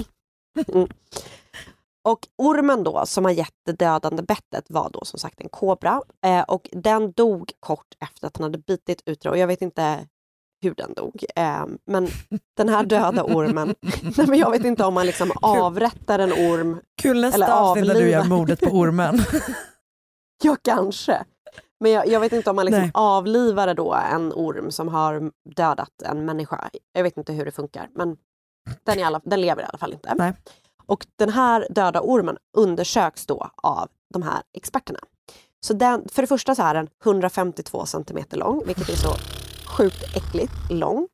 [2.06, 6.02] Och ormen då, som har gett det dödande bettet, var då som sagt en kobra.
[6.26, 9.26] Eh, och den dog kort efter att den hade bitit ut.
[9.26, 10.08] Och jag vet inte
[10.62, 11.26] hur den dog.
[11.36, 12.08] Eh, men
[12.58, 13.76] den här döda ormen,
[14.18, 16.80] nej, men jag vet inte om man liksom avrättar en orm.
[17.02, 19.20] Kul nästa Eller avsnitt när du gör mordet på ormen.
[20.44, 21.24] Ja, kanske.
[21.80, 22.92] Men jag, jag vet inte om man liksom Nej.
[22.94, 26.70] avlivar då en orm som har dödat en människa.
[26.94, 28.18] Jag vet inte hur det funkar, men
[28.84, 30.16] den, i alla, den lever i alla fall inte.
[30.16, 30.34] Nej.
[30.88, 35.00] Och den här döda ormen undersöks då av de här experterna.
[35.66, 39.16] Så den, för det första så är den 152 centimeter lång, vilket är så
[39.78, 41.08] sjukt äckligt lång.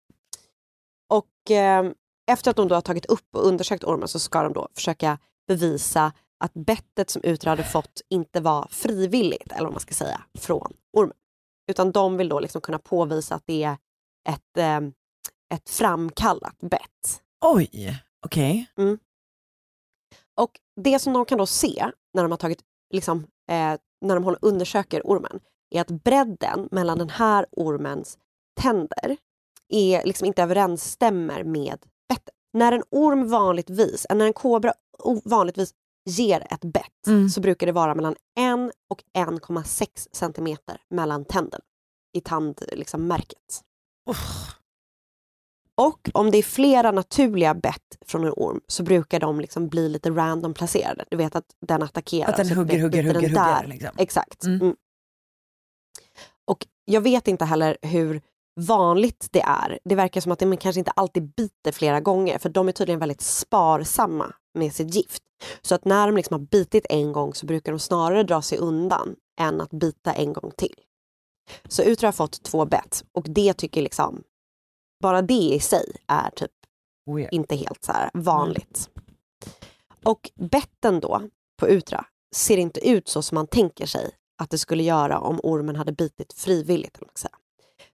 [1.09, 1.91] Och eh,
[2.31, 5.17] efter att de då har tagit upp och undersökt ormen så ska de då försöka
[5.47, 10.21] bevisa att bettet som Utra hade fått inte var frivilligt, eller vad man ska säga,
[10.39, 11.15] från ormen.
[11.71, 13.77] Utan de vill då liksom kunna påvisa att det är
[14.29, 14.79] ett, eh,
[15.53, 17.21] ett framkallat bett.
[17.45, 17.69] Oj,
[18.25, 18.67] okej.
[20.39, 22.59] Och det som de kan då se när de har tagit,
[22.93, 23.19] liksom,
[23.51, 25.39] eh, när de håller, undersöker ormen
[25.75, 28.17] är att bredden mellan den här ormens
[28.61, 29.17] tänder
[29.69, 32.35] är, liksom inte överensstämmer med bettet.
[32.53, 34.73] När en orm vanligtvis, när en kobra
[35.25, 35.73] vanligtvis
[36.09, 37.29] ger ett bett Mm.
[37.29, 41.63] så brukar det vara mellan 1 och 1,6 centimeter mellan tänderna
[42.13, 42.77] i tandmärket.
[42.77, 43.61] Liksom, märket.
[44.09, 44.60] Uff.
[45.77, 49.89] Och om det är flera naturliga bett från en orm så brukar de liksom bli
[49.89, 51.05] lite random placerade.
[51.09, 52.29] Du vet att den attackerar.
[52.29, 53.67] Att den så hugger, biter hugger, den hugger, hugger.
[53.67, 53.89] Liksom.
[53.97, 54.43] Exakt.
[54.43, 54.61] Mm.
[54.61, 54.75] Mm.
[56.47, 58.21] Och jag vet inte heller hur
[58.59, 59.79] vanligt det är.
[59.83, 62.99] Det verkar som att de kanske inte alltid biter flera gånger för de är tydligen
[62.99, 65.23] väldigt sparsamma med sitt gift.
[65.61, 68.57] Så att när de liksom har bitit en gång så brukar de snarare dra sig
[68.57, 70.75] undan än att bita en gång till.
[71.67, 74.23] Så Utra har fått två bett och det tycker liksom,
[75.01, 76.51] bara det i sig är typ
[77.05, 77.29] Weird.
[77.31, 78.89] inte helt så här vanligt.
[80.03, 81.21] Och betten då
[81.59, 85.39] på Utra ser inte ut så som man tänker sig att det skulle göra om
[85.43, 86.99] ormen hade bitit frivilligt.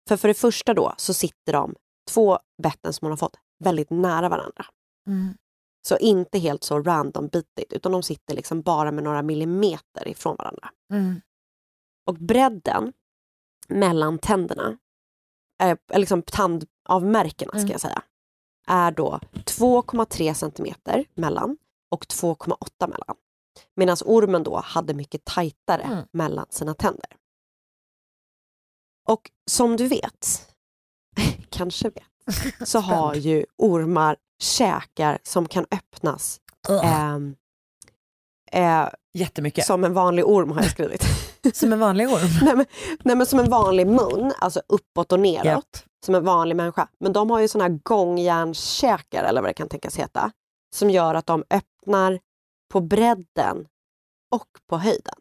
[0.08, 1.76] För för det första då så sitter de,
[2.12, 4.66] två betten som hon har fått, väldigt nära varandra.
[5.08, 5.34] Mm.
[5.88, 10.36] Så inte helt så random bitigt utan de sitter liksom bara med några millimeter ifrån
[10.36, 10.70] varandra.
[10.94, 11.22] Mm.
[12.06, 12.94] Och bredden
[13.68, 14.78] mellan tänderna,
[15.64, 16.06] eh, eller
[16.88, 17.72] liksom tandavmärkena ska Mm.
[17.72, 18.02] jag säga,
[18.68, 21.58] är då 2,3 centimeter mellan
[21.92, 23.16] och 2,8 mellan.
[23.76, 26.04] Medan ormen då hade mycket tajtare Mm.
[26.12, 27.10] mellan sina tänder.
[29.08, 30.54] Och som du vet,
[31.50, 32.04] kanske vet,
[32.70, 36.42] så har ju ormar käkar som kan öppnas
[36.84, 37.36] ehm,
[38.52, 39.66] eh, Jättemycket.
[39.66, 41.04] som en vanlig orm har jag skrivit.
[41.54, 42.30] Som en vanlig orm?
[42.42, 42.66] nej, men,
[43.04, 45.46] nej men som en vanlig mun, alltså uppåt och neråt.
[45.46, 45.78] Japp.
[46.06, 46.88] Som en vanlig människa.
[47.00, 50.32] Men de har ju såna här gångjärnskäkar eller vad det kan tänkas heta.
[50.76, 52.20] Som gör att de öppnar
[52.72, 53.68] på bredden
[54.36, 55.16] och på höjden.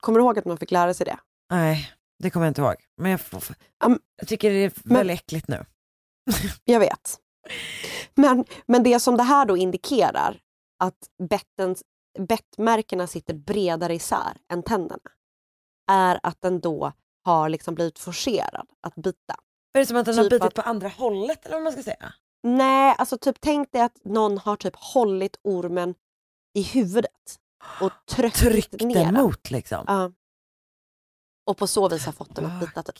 [0.00, 1.18] Kommer du ihåg att man fick lära sig det?
[1.50, 1.90] Nej,
[2.22, 2.74] det kommer jag inte ihåg.
[2.96, 3.42] Men jag, får,
[3.84, 5.64] Um, jag tycker det är men- väldigt äckligt nu.
[6.64, 7.18] Jag vet.
[8.14, 10.40] Men, men det som det här då indikerar,
[10.78, 11.82] att bettens,
[12.18, 15.10] bettmärkena sitter bredare isär än tänderna,
[15.92, 16.92] är att den då
[17.24, 19.34] har liksom blivit forcerad att bita.
[19.74, 21.72] Är det som att den har Typ bitit att- på andra hållet eller vad man
[21.72, 22.12] ska säga?
[22.42, 25.94] Nej, alltså typ tänk dig att någon har typ hållit ormen
[26.54, 27.38] i huvudet
[27.80, 29.24] och tryckt, Tryckt ner den den.
[29.24, 29.84] mot liksom.
[29.86, 30.12] Ja.
[31.46, 32.82] Och på så vis har fått den att bita.
[32.82, 32.96] Typ.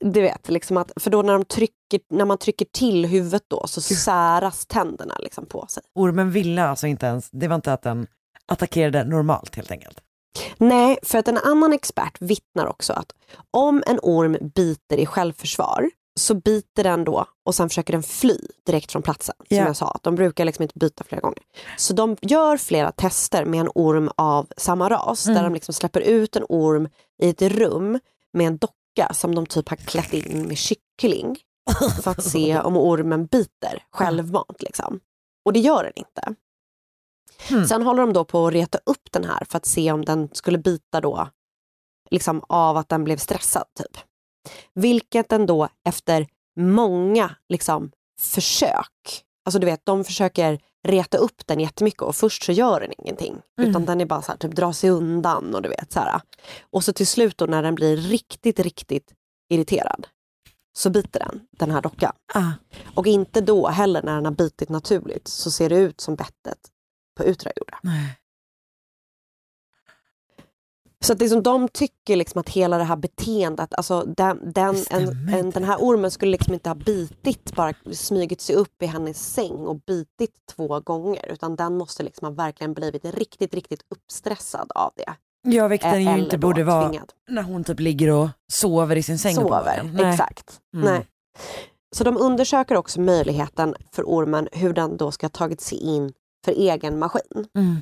[0.00, 3.66] Du vet, liksom att, för då när, de trycker, när man trycker till huvudet då
[3.66, 5.82] så säras tänderna liksom på sig.
[5.94, 8.06] Ormen ville alltså inte ens, det var inte att den
[8.48, 10.00] attackerade normalt helt enkelt.
[10.58, 13.12] Nej, för att en annan expert vittnar också att
[13.50, 18.38] om en orm biter i självförsvar så biter den då och sen försöker den fly
[18.66, 19.34] direkt från platsen.
[19.48, 19.66] Som Ja.
[19.66, 21.42] jag sa, att de brukar liksom inte byta flera gånger.
[21.76, 26.00] Så de gör flera tester med en orm av samma ras där de liksom släpper
[26.00, 26.88] ut en orm
[27.22, 27.98] i ett rum
[28.32, 31.38] med en docka som de typ har klätt in med kyckling
[32.02, 34.62] för att se om ormen biter självmant.
[34.62, 35.00] Liksom.
[35.44, 36.34] Och det gör den inte.
[37.68, 40.28] Sen håller de då på att reta upp den här för att se om den
[40.32, 41.28] skulle bita då
[42.10, 43.64] liksom av att den blev stressad.
[43.74, 43.98] typ.
[44.74, 46.26] Vilket den då efter
[46.60, 52.52] många liksom, försök, alltså du vet de försöker reta upp den jättemycket och först så
[52.52, 53.40] gör den ingenting.
[53.60, 56.20] Utan den är bara så här, typ drar sig undan och du vet så här.
[56.70, 59.12] Och så till slut då när den blir riktigt, riktigt
[59.50, 60.06] irriterad
[60.78, 62.12] så biter den, den här dockan.
[62.34, 62.50] Ah.
[62.94, 66.58] Och inte då heller när den har bitit naturligt så ser det ut som bettet
[67.18, 67.78] på ultraljorda.
[67.82, 68.18] Nej.
[71.00, 75.28] Så att liksom, de tycker liksom att hela det här beteendet, alltså den, den, en,
[75.28, 79.32] en, den här ormen skulle liksom inte ha bitit, bara smugit sig upp i hennes
[79.32, 81.26] säng och bitit två gånger.
[81.32, 85.14] Utan den måste liksom ha verkligen blivit riktigt, riktigt uppstressad av det.
[85.42, 86.92] Ja, vilket den ju inte borde vara
[87.28, 89.34] när hon typ ligger och sover i sin säng.
[89.34, 89.90] Sover.
[89.92, 90.10] Nej.
[90.10, 90.60] exakt.
[90.74, 90.84] Mm.
[90.84, 91.06] Nej.
[91.96, 96.12] Så de undersöker också möjligheten för ormen hur den då ska ha tagit sig in
[96.48, 97.46] för egen maskin.
[97.56, 97.76] Mm.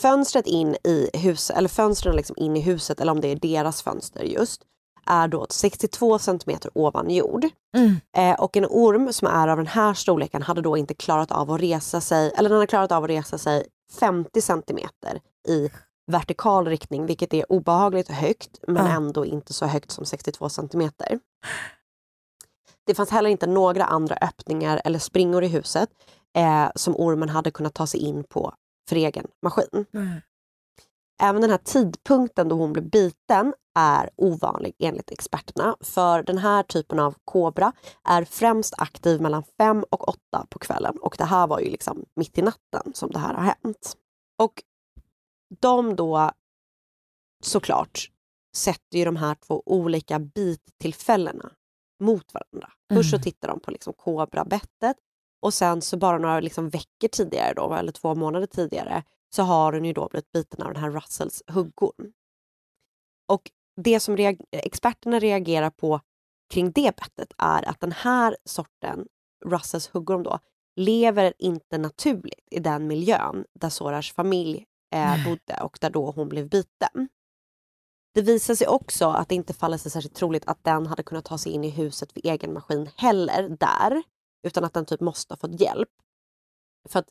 [0.00, 3.82] Fönstret in i huset, eller fönstren liksom in i huset, eller om det är deras
[3.82, 4.62] fönster just,
[5.06, 7.46] är då 62 centimeter ovan jord.
[7.76, 7.96] Mm.
[8.16, 11.50] Eh, och en orm som är av den här storleken hade då inte klarat av
[11.50, 13.66] att resa sig, eller den har klarat av att resa sig
[14.00, 15.70] 50 centimeter i
[16.12, 18.92] vertikal riktning, vilket är obehagligt högt, men Ja.
[18.92, 21.18] ändå inte så högt som 62 centimeter.
[22.86, 25.88] Det fanns heller inte några andra öppningar eller springor i huset
[26.36, 28.54] eh, som ormen hade kunnat ta sig in på
[28.88, 29.86] för egen maskin.
[29.90, 30.22] Nej.
[31.22, 35.76] Även den här tidpunkten då hon blev biten är ovanlig enligt experterna.
[35.80, 37.72] För den här typen av kobra
[38.08, 40.96] är främst aktiv mellan fem och åtta på kvällen.
[41.00, 43.96] Och det här var ju liksom mitt i natten som det här har hänt.
[44.38, 44.62] Och
[45.60, 46.30] de då
[47.44, 48.10] såklart
[48.56, 51.52] sätter ju de här två olika bittillfällena
[52.02, 52.72] mot varandra.
[52.94, 53.22] Först så Mm.
[53.22, 54.96] tittar de på liksom kobrabettet
[55.42, 59.02] och sen så bara några liksom veckor tidigare, då, eller två månader tidigare,
[59.34, 62.12] så har den ju då blivit biten av den här Russells huggorm.
[63.28, 66.00] Och det som reag- experterna reagerar på
[66.54, 69.06] kring det bettet är att den här sorten
[69.44, 70.38] Russells huggorm då
[70.76, 76.28] lever inte naturligt i den miljön där Sorars familj eh, bodde och där då hon
[76.28, 77.08] blev biten.
[78.14, 81.24] Det visar sig också att det inte faller sig särskilt troligt att den hade kunnat
[81.24, 84.02] ta sig in i huset vid egen maskin heller där.
[84.42, 85.88] Utan att den typ måste ha fått hjälp.
[86.88, 87.08] För att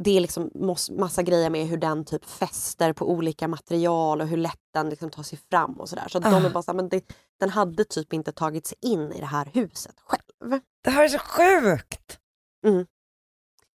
[0.00, 0.50] det är liksom
[0.90, 5.10] massa grejer med hur den typ fäster på olika material och hur lätt den liksom
[5.10, 6.08] tar sig fram och sådär.
[6.08, 6.46] Så att de Ah.
[6.46, 7.04] är bara så här, men det,
[7.40, 10.60] den hade typ inte tagit sig in i det här huset själv.
[10.84, 12.18] Det här är så sjukt!
[12.66, 12.86] Mm.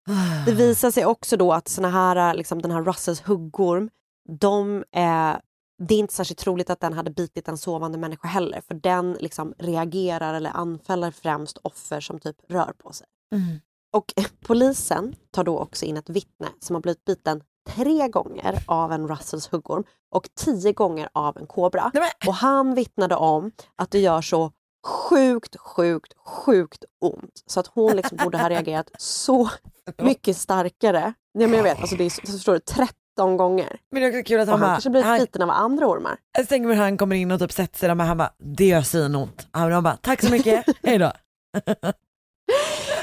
[0.08, 0.44] Ah.
[0.46, 3.90] Det visar sig också då att såna här, liksom den här Russells huggorm,
[4.28, 5.36] de, eh,
[5.78, 8.60] det är inte särskilt troligt att den hade bitit en sovande människa heller.
[8.60, 13.06] För den liksom reagerar eller anfaller främst offer som typ rör på sig.
[13.34, 13.60] Mm.
[13.92, 14.14] Och
[14.46, 19.08] polisen tar då också in ett vittne som har blivit biten tre gånger av en
[19.08, 21.90] Russells huggorm och tio gånger av en kobra.
[21.94, 24.52] Nej, Och han vittnade om att det gör så
[24.86, 27.42] sjukt, sjukt, sjukt ont.
[27.46, 29.50] Så att hon liksom borde ha reagerat så
[29.98, 31.14] mycket starkare.
[31.32, 32.60] Ja, men jag vet, alltså det är, så förstår du,
[33.18, 33.78] 13 gånger.
[33.90, 35.50] Men det är också kul att Och han han bara, kanske blivit han, biten av
[35.50, 36.16] andra ormar.
[36.38, 38.82] jag tänker mig han kommer in och typ sätter sig där han bara, det gör
[38.82, 39.48] svinont.
[39.50, 41.12] Han bara, tack så mycket, hejdå.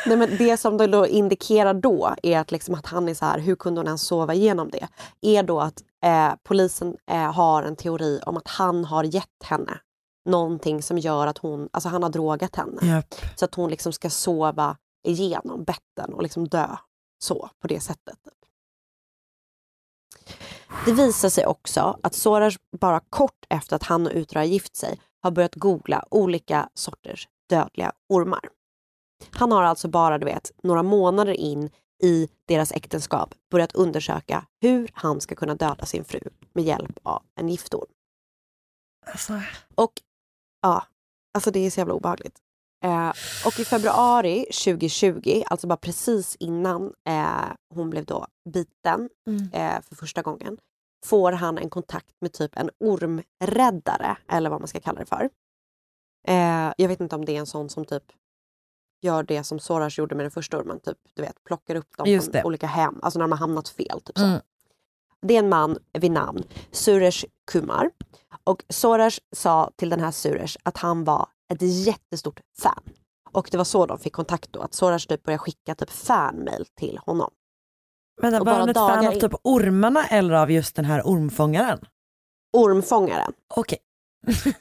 [0.08, 3.40] Nej, men det som då indikerar då är att, liksom att han är så här,
[3.40, 4.88] hur kunde hon ens sova igenom det?
[5.22, 9.80] Är då att Eh, polisen eh, har en teori om att han har gett henne
[10.30, 12.86] någonting som gör att hon, alltså han har drogat henne.
[12.88, 13.16] Japp.
[13.36, 16.68] Så att hon liksom ska sova igenom betten och liksom dö
[17.24, 18.18] så på det sättet.
[20.86, 24.76] Det visar sig också att Sorash bara kort efter att han och Utra har gift
[24.76, 28.50] sig har börjat googla olika sorters dödliga ormar.
[29.32, 31.70] Han har alltså bara, du vet, några månader in
[32.04, 36.20] i deras äktenskap börjat undersöka hur han ska kunna döda sin fru
[36.54, 37.88] med hjälp av en giftorm.
[39.06, 39.42] Alltså,
[39.76, 39.92] Och
[40.62, 40.86] ja,
[41.34, 42.40] alltså det är så jävla obehagligt.
[42.86, 43.10] Eh,
[43.46, 49.50] och i februari 2020, alltså bara precis innan eh, hon blev då biten Mm.
[49.54, 50.58] eh, för första gången,
[51.06, 55.30] får han en kontakt med typ en ormräddare, eller vad man ska kalla det för.
[56.28, 58.04] Eh, jag vet inte om det är en sån som typ
[59.02, 62.08] gör det som Sorash gjorde med den första ormen, typ du vet plockar upp dem
[62.08, 62.44] Just från det.
[62.44, 64.02] olika hem, alltså när de har hamnat fel.
[64.02, 64.26] Typ så.
[64.26, 64.40] Mm.
[65.22, 67.92] Det är en man vid namn Suresh Kumar.
[68.44, 72.84] Och Sorash sa till den här Suresh att han var ett jättestort fan.
[73.32, 76.66] Och det var så de fick kontakt då, att Sorash typ började skicka typ fanmail
[76.80, 77.32] till honom.
[78.22, 81.80] Vänta, var han ett fan av typ ormarna eller av just den här ormfångaren?
[82.58, 83.34] Ormfångaren.
[83.56, 83.80] Okej.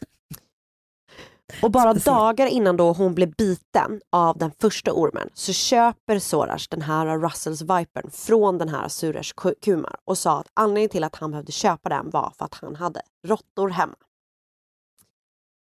[1.62, 6.66] Och bara dagar innan då hon blev biten av den första ormen så köper Sorash
[6.70, 11.04] den här Russells Vipern från den här Suresh Ku- Kumar och sa att anledningen till
[11.04, 13.94] att han behövde köpa den var för att han hade råttor hemma.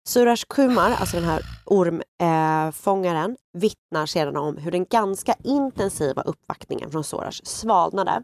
[0.05, 6.91] Suraj Kumar, alltså den här ormfångaren, eh, vittnar sedan om hur den ganska intensiva uppvaktningen
[6.91, 8.23] från Sorash svalnade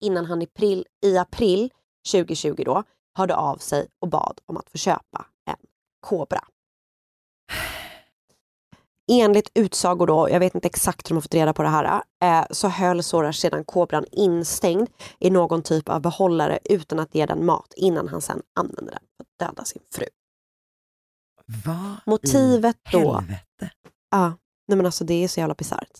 [0.00, 1.70] innan han i april, i april
[2.12, 2.82] 2020 då
[3.14, 5.56] hörde av sig och bad om att få köpa en
[6.00, 6.40] kobra.
[9.10, 12.02] Enligt utsagor då, jag vet inte exakt hur de har fått reda på det här,
[12.22, 14.88] eh, så höll Sorash sedan kobran instängd
[15.18, 19.02] i någon typ av behållare utan att ge den mat innan han sen använde den
[19.16, 20.06] för att döda sin fru.
[21.64, 23.70] Vad Motivet i då, helvete?
[24.10, 24.26] ja,
[24.68, 25.90] nej men alltså det är så jävla bisarrt.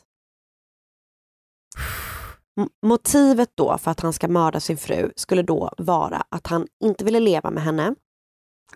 [2.86, 7.04] Motivet då för att han ska mörda sin fru skulle då vara att han inte
[7.04, 7.94] ville leva med henne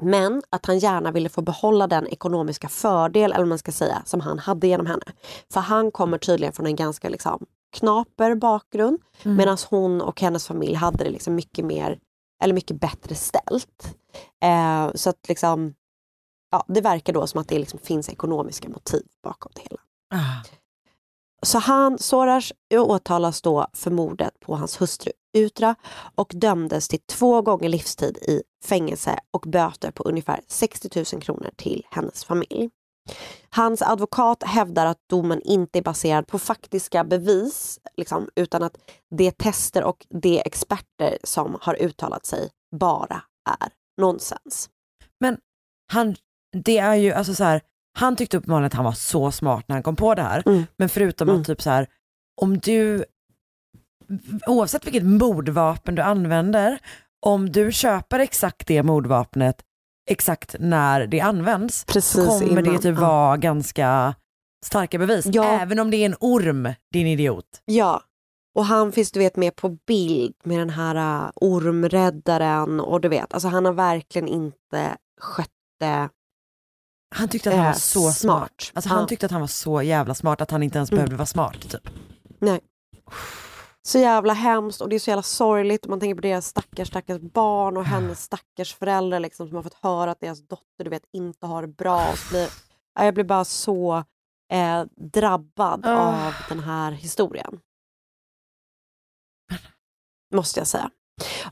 [0.01, 4.21] men att han gärna ville få behålla den ekonomiska fördel, eller man ska säga, som
[4.21, 5.05] han hade genom henne.
[5.53, 7.47] För han kommer tydligen från en ganska liksom,
[7.77, 9.37] knaper bakgrund Mm.
[9.37, 11.99] medan hon och hennes familj hade det liksom mycket mer,
[12.43, 13.97] eller mycket bättre ställt.
[14.43, 15.75] Eh, så att liksom,
[16.51, 19.81] ja, det verkar då som att det liksom finns ekonomiska motiv bakom det hela.
[20.11, 20.43] Ah.
[21.43, 25.75] Så han, Sorash åtalas då för mordet på hans hustru Utra
[26.15, 31.51] och dömdes till två gånger livstid i fängelse och böter på ungefär 60 000 kronor
[31.57, 32.71] till hennes familj.
[33.51, 38.77] Hans advokat hävdar att domen inte är baserad på faktiska bevis liksom, utan att
[39.11, 43.23] det tester och de experter som har uttalat sig bara
[43.61, 43.69] är
[44.01, 44.71] nonsens.
[45.21, 45.39] Men
[45.93, 46.17] han,
[46.53, 47.61] det är ju alltså så här,
[47.99, 50.43] han tyckte uppenbarligen att han var så smart när han kom på det här.
[50.47, 50.67] Mm.
[50.77, 51.41] Men förutom Mm.
[51.41, 51.87] att typ så här,
[52.41, 53.05] om du,
[54.47, 56.79] oavsett vilket mordvapen du använder,
[57.27, 59.63] om du köper exakt det mordvapnet
[60.11, 63.09] exakt när det används, Precis så kommer det innan, typ ja.
[63.09, 64.15] vara ganska
[64.65, 65.27] starka bevis.
[65.27, 65.45] Ja.
[65.45, 67.63] Även om det är en orm, din idiot.
[67.65, 68.03] Ja,
[68.55, 73.09] och han finns du vet med på bild med den här uh, ormräddaren och du
[73.09, 76.09] vet, alltså han har verkligen inte skött det
[77.15, 78.71] Han tyckte att han var så smart.
[78.75, 79.07] Alltså han Ja.
[79.07, 80.97] tyckte att han var så jävla smart att han inte ens Mm.
[80.99, 81.61] behövde vara smart.
[81.71, 81.89] Typ.
[82.39, 82.61] Nej.
[83.83, 86.89] Så jävla hemskt och det är så jävla sorgligt och man tänker på deras stackars
[86.89, 90.91] stackars barn och hennes stackars föräldrar liksom, som har fått höra att deras dotter du
[90.91, 92.09] vet inte har det bra.
[92.09, 92.49] Och blir,
[92.95, 94.05] ja, jag blir bara så
[94.53, 96.27] eh, drabbad Ah.
[96.27, 97.61] av den här historien.
[100.35, 100.91] Måste jag säga.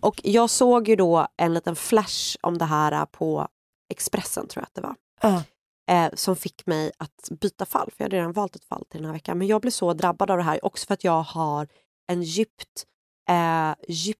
[0.01, 3.49] Och jag såg ju då en liten flash om det här på
[3.91, 4.95] Expressen tror jag att det var.
[5.25, 5.43] Ja.
[5.91, 9.01] Eh, som fick mig att byta fall, för jag hade redan valt ett fall till
[9.01, 9.39] den här veckan.
[9.39, 11.69] Men jag blev så drabbad av det här också för att jag har
[12.13, 12.85] en djupt,
[13.31, 14.17] eh, djup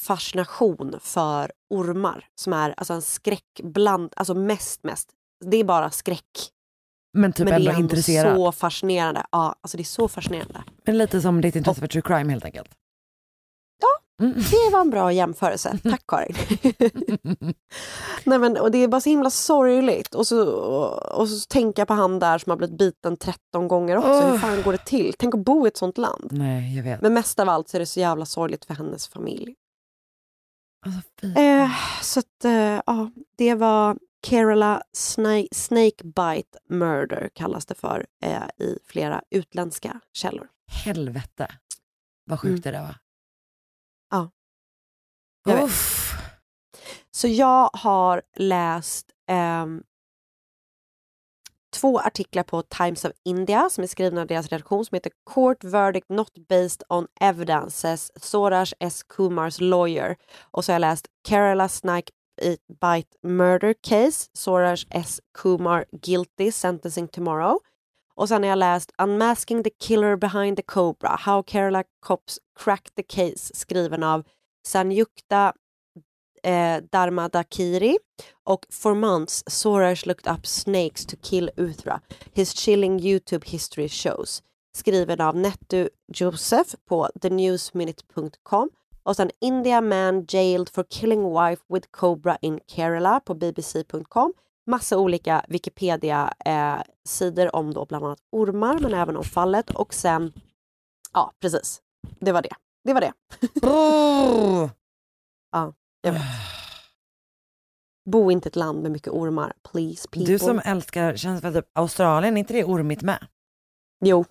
[0.00, 5.10] fascination för ormar som är alltså en skräck bland, alltså mest mest,
[5.44, 6.50] det är bara skräck.
[7.18, 8.36] Men typ men det är ändå intresserad.
[8.36, 9.26] så fascinerande.
[9.30, 10.64] Ja, alltså det är så fascinerande.
[10.84, 12.70] Men lite som ditt intresse för true crime helt enkelt.
[14.22, 14.34] Mm.
[14.34, 15.78] Det var en bra jämförelse.
[15.82, 16.36] Tack Karin.
[18.24, 20.14] Nej, men, och det är bara så himla sorgligt.
[20.14, 23.68] Och så, och, och så tänker jag på han där som har blivit biten 13
[23.68, 24.20] gånger också.
[24.20, 24.38] Hur Åh.
[24.38, 25.14] fan går det till?
[25.18, 26.28] Tänk att bo i ett sånt land.
[26.30, 27.00] Nej, jag vet.
[27.00, 29.54] Men mest av allt så är det så jävla sorgligt för hennes familj.
[30.86, 31.40] Alltså.
[31.40, 31.70] Eh,
[32.02, 38.78] så att, eh, ja, det var Kerala Snake, Snakebite Murder kallas det för eh, i
[38.86, 40.48] flera utländska källor.
[40.66, 41.48] Helvete
[42.24, 42.94] vad sjukt det där var.
[45.44, 45.64] Jag vet.
[45.64, 46.14] Uff.
[47.10, 49.82] Så jag har läst ehm,
[51.72, 55.64] två artiklar på Times of India som är skrivna av deras redaktion som heter Court
[55.64, 59.02] verdict not based on evidences, Sorash S.
[59.02, 60.16] Kumars lawyer.
[60.40, 62.12] Och så har jag läst Kerala Snake
[62.68, 65.20] Bite Murder Case, Sorash S.
[65.38, 67.58] Kumar guilty, sentencing tomorrow.
[68.14, 72.94] Och sen har jag läst Unmasking the killer behind the cobra, How Kerala cops cracked
[72.94, 74.24] the case, skriven av
[74.66, 75.52] Sanyukta
[76.42, 77.98] eh, Dharmadakiri
[78.44, 82.00] och For months Sorash looked up snakes to kill Uthra.
[82.32, 84.42] His chilling YouTube history shows.
[84.74, 88.70] Skriven av Nettu Joseph på thenewsminute.com
[89.02, 94.32] och sen India man jailed for killing wife with cobra in Kerala på bbc.com.
[94.66, 100.32] Massa olika Wikipedia-sidor om då bland annat ormar men även om fallet och sen,
[101.12, 101.82] ja precis,
[102.20, 102.54] det var det.
[102.84, 103.12] Det var det.
[103.66, 104.70] Oh.
[105.52, 106.22] Ja, jag vet.
[108.10, 110.32] Bo inte i ett land med mycket ormar, please people.
[110.32, 113.26] Du som älskar, känns för typ Australien, är inte det ormigt med?
[114.04, 114.24] Jo.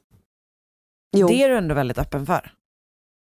[1.17, 1.27] jo.
[1.27, 2.53] Det är du ändå väldigt öppen för.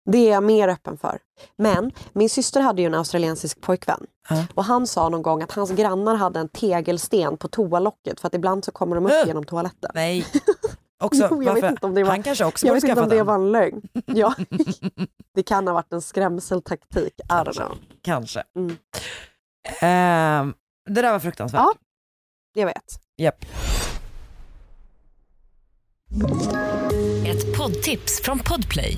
[0.05, 1.19] Det är jag mer öppen för.
[1.57, 4.05] Men min syster hade ju en australiensisk pojkvän.
[4.29, 4.45] Ja.
[4.53, 8.33] Och han sa någon gång att hans grannar hade en tegelsten på toalocket för att
[8.35, 9.27] ibland så kommer de upp Äh.
[9.27, 9.91] genom toaletten.
[9.93, 10.25] Nej.
[11.03, 11.69] Också, Jo, jag vet varför?
[11.69, 13.25] inte om det var- Han kanske också Jag vet inte om det den.
[13.25, 13.81] var en lögn.
[14.05, 14.33] Ja.
[15.35, 17.13] det kan ha varit en skrämseltaktik.
[17.27, 17.77] Know.
[18.01, 18.43] Kanske.
[18.55, 18.77] Mm.
[19.79, 20.53] Ehm,
[20.89, 21.61] det där var fruktansvärt.
[21.61, 21.73] Ja.
[22.53, 22.99] Jag vet.
[23.17, 23.45] Japp.
[27.27, 28.97] Ett poddtips från Podplay.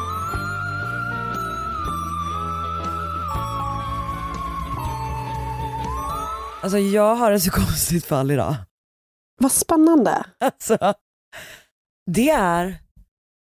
[6.63, 8.55] Alltså jag har ett så konstigt fall idag.
[9.39, 10.25] Vad spännande.
[10.39, 10.93] Alltså,
[12.11, 12.77] det är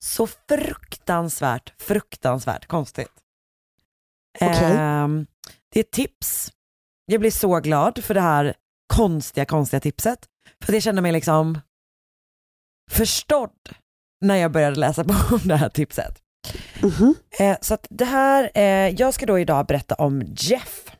[0.05, 3.11] så fruktansvärt, fruktansvärt konstigt.
[4.41, 4.75] Okej.
[4.77, 5.25] Ehm,
[5.73, 6.51] det är ett tips.
[7.05, 8.53] Jag blir så glad för det här
[8.93, 10.19] konstiga, konstiga tipset.
[10.65, 11.59] För jag kände mig liksom
[12.91, 13.69] förstådd
[14.21, 16.21] när jag började läsa på om det här tipset.
[16.81, 17.15] Mhm.
[17.39, 20.91] Eh, så att det här, eh, jag ska då idag berätta om Jeff,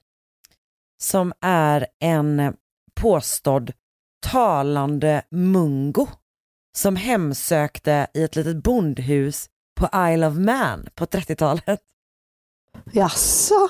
[1.04, 2.54] som är en
[3.02, 3.72] påstådd
[4.26, 6.08] talande mungo
[6.78, 9.50] som hemsökte i ett litet bondhus
[9.80, 11.82] på Isle of Man på 30-talet.
[12.92, 13.70] Jaså?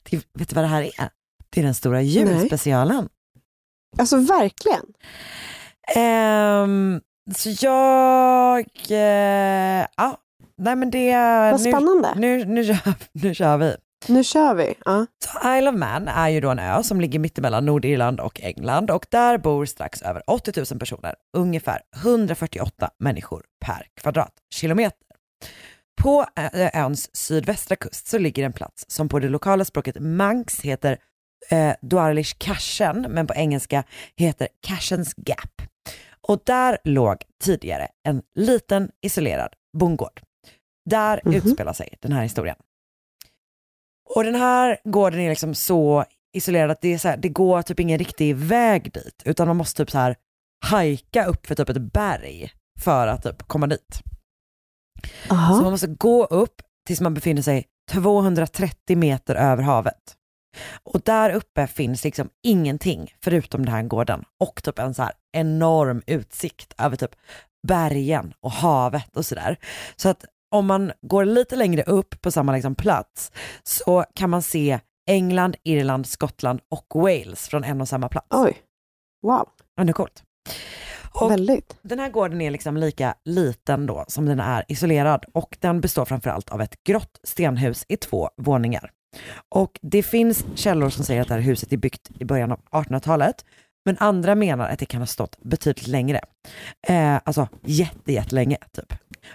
[0.02, 1.10] Det, vet du vad det här är?
[1.50, 3.08] Det är den stora julspecialen.
[3.98, 4.84] Alltså verkligen.
[5.96, 7.00] Ehm,
[7.36, 10.20] så jag, eh, ja,
[10.56, 11.14] nej men det,
[11.50, 12.14] Vad spännande.
[12.16, 13.76] Nu, nu, nu, kör, nu kör vi.
[14.06, 14.74] Nu kör vi.
[14.84, 15.06] Ja.
[15.24, 18.90] Så Isle of Man är ju då en ö som ligger mittemellan Nordirland och England
[18.90, 24.98] och där bor strax över 80 000 personer, ungefär 148 människor per kvadratkilometer.
[26.02, 30.60] På ö- öns sydvästra kust så ligger en plats som på det lokala språket Manx
[30.60, 30.98] heter
[31.50, 33.84] eh, Dwarlish Cashen, men på engelska
[34.16, 35.62] heter Cashens Gap.
[36.20, 40.20] Och där låg tidigare en liten isolerad bondgård.
[40.90, 41.34] Där Mhm.
[41.34, 42.56] utspelar sig den här historien.
[44.14, 46.04] Och den här gården är liksom så
[46.36, 49.56] isolerad att det, är så här, det går typ ingen riktig väg dit, utan man
[49.56, 50.16] måste typ så här
[50.66, 54.02] hajka upp för typ ett berg för att typ komma dit.
[55.28, 55.70] Så man Aha.
[55.70, 60.14] måste gå upp tills man befinner sig 230 meter över havet.
[60.82, 65.12] Och där uppe finns liksom ingenting förutom den här gården och typ en så här
[65.32, 67.10] enorm utsikt över typ
[67.68, 69.56] bergen och havet och sådär.
[69.96, 73.32] Så att om man går lite längre upp på samma liksom plats
[73.62, 78.26] så kan man se England, Irland, Skottland och Wales från en och samma plats.
[78.30, 78.56] Oj.
[79.22, 79.48] Wow.
[79.76, 80.22] Ja, det är coolt.
[81.20, 81.78] Och Väldigt.
[81.82, 86.04] den här gården är liksom lika liten då som den är isolerad och den består
[86.04, 88.90] framförallt av ett grått stenhus i två våningar.
[89.48, 92.60] Och det finns källor som säger att det här huset är byggt i början av
[92.70, 93.44] 1800-talet,
[93.84, 96.20] men andra menar att det kan ha stått betydligt längre.
[96.88, 98.92] Eh, alltså jätte, jättelänge typ.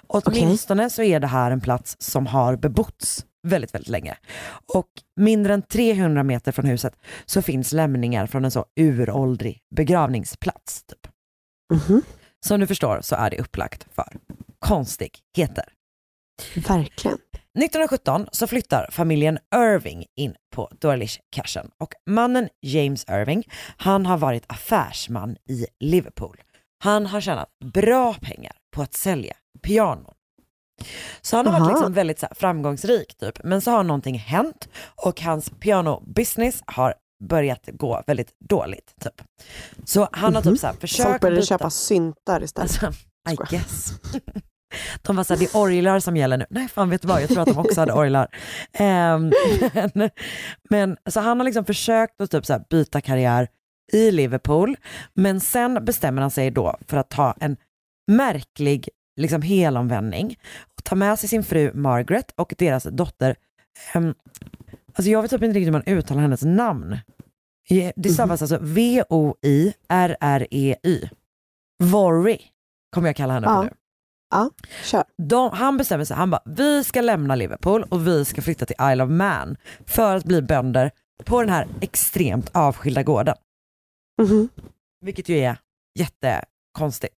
[0.08, 4.18] Och åtminstone så är det här en plats som har bebotts väldigt, väldigt länge.
[4.74, 10.84] Och mindre än 300 meter från huset så finns lämningar från en så uråldrig begravningsplats.
[10.84, 11.08] Typ.
[11.74, 12.02] Mhm.
[12.46, 14.18] Som du förstår så är det upplagt för
[14.60, 15.66] konstigheter.
[16.56, 17.18] Verkligen.
[17.60, 23.44] 1917 så flyttar familjen Irving in på Dawlish Cashen och mannen James Irving,
[23.78, 26.42] han har varit affärsman i Liverpool.
[26.84, 30.14] Han har tjänat bra pengar på att sälja pianon.
[31.22, 31.72] Så han har varit Aha.
[31.72, 36.94] liksom väldigt så här, framgångsrik typ, men så har någonting hänt och hans piano-business har
[37.24, 38.94] börjat gå väldigt dåligt.
[39.00, 39.22] Typ.
[39.86, 42.84] Så han har typ så här, försökt Folk började byta- köpa syntar istället.
[42.84, 43.02] Alltså,
[43.32, 43.92] I guess.
[45.02, 46.46] De var såhär, det är orglar som gäller nu.
[46.50, 48.28] Nej fan vet du vad, jag tror att de också hade orglar.
[48.74, 49.32] Ehm,
[49.94, 50.10] men,
[50.70, 53.48] men så han har liksom försökt att typ så här byta karriär
[53.94, 54.76] i Liverpool,
[55.14, 57.58] men sen bestämmer han sig då för att ta en
[58.12, 60.40] märklig liksom helomvändning
[60.78, 63.36] och ta med sig sin fru Margaret och deras dotter,
[63.96, 64.14] um,
[64.94, 66.98] alltså jag vet typ inte riktigt hur man uttalar hennes namn.
[67.96, 68.58] Det stavas alltså
[69.94, 71.10] V-O-I-R-R-E-Y.
[71.84, 72.38] Worry
[72.96, 73.64] kommer jag kalla henne för Ja.
[73.64, 73.70] nu.
[74.30, 74.50] Ja,
[74.84, 75.04] kör.
[75.18, 78.76] De, han bestämmer sig, han bara, vi ska lämna Liverpool och vi ska flytta till
[78.92, 80.92] Isle of Man för att bli bönder
[81.26, 83.36] på den här extremt avskilda gården.
[84.22, 84.50] Mhm.
[85.02, 85.58] Vilket ju är
[86.00, 87.16] jättekonstigt.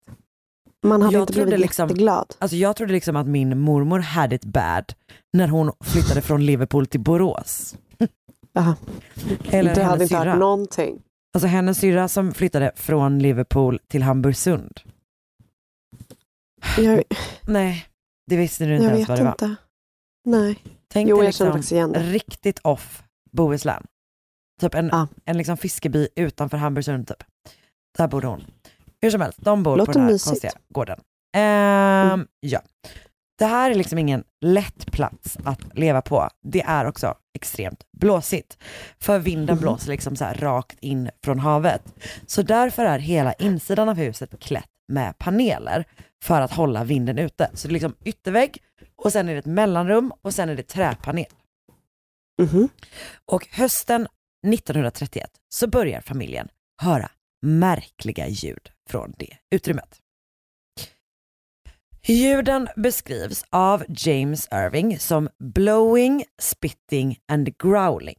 [0.85, 2.35] Man hade Jag inte blivit liksom- jätteglad.
[2.39, 4.93] Alltså jag trodde liksom att min mormor had it bad
[5.33, 7.77] när hon flyttade från Liverpool till Borås.
[8.53, 8.77] Jaha.
[9.51, 10.31] Eller du hade inte syrra.
[10.31, 11.03] hört någonting.
[11.35, 14.81] Alltså hennes syrra som flyttade från Liverpool till Hamburgsund.
[16.79, 17.03] Jag,
[17.43, 17.87] Nej,
[18.31, 19.31] det visste du inte jag ens vad det var.
[19.31, 19.55] inte.
[20.25, 20.59] Nej.
[20.89, 21.63] Tänk Jo, dig liksom
[21.95, 23.85] riktigt off Bohuslän.
[24.61, 25.09] Typ en, Ja.
[25.25, 27.25] en liksom fiskeby utanför Hamburgsund typ.
[27.99, 28.45] Där bodde hon.
[29.05, 30.29] Hur som helst, de bor Låter på den här mysigt.
[30.29, 31.01] konstiga gården.
[31.37, 32.61] Ehm, Ja.
[33.39, 36.29] Det här är liksom ingen lätt plats att leva på.
[36.43, 38.59] Det är också extremt blåsigt.
[39.01, 39.63] För vinden Mhm.
[39.63, 41.83] blåser liksom så här rakt in från havet.
[42.27, 45.85] Så därför är hela insidan av huset klätt med paneler
[46.25, 47.51] för att hålla vinden ute.
[47.55, 48.59] Så det är liksom yttervägg
[48.97, 51.27] och sen är det ett mellanrum och sen är det träpanel.
[52.43, 52.69] Mhm.
[53.33, 54.07] Och hösten
[54.47, 56.49] 1931 så börjar familjen
[56.83, 57.11] höra
[57.45, 60.01] märkliga ljud från det utrymmet.
[62.07, 68.19] Ljuden beskrivs av James Irving som blowing, spitting and growling.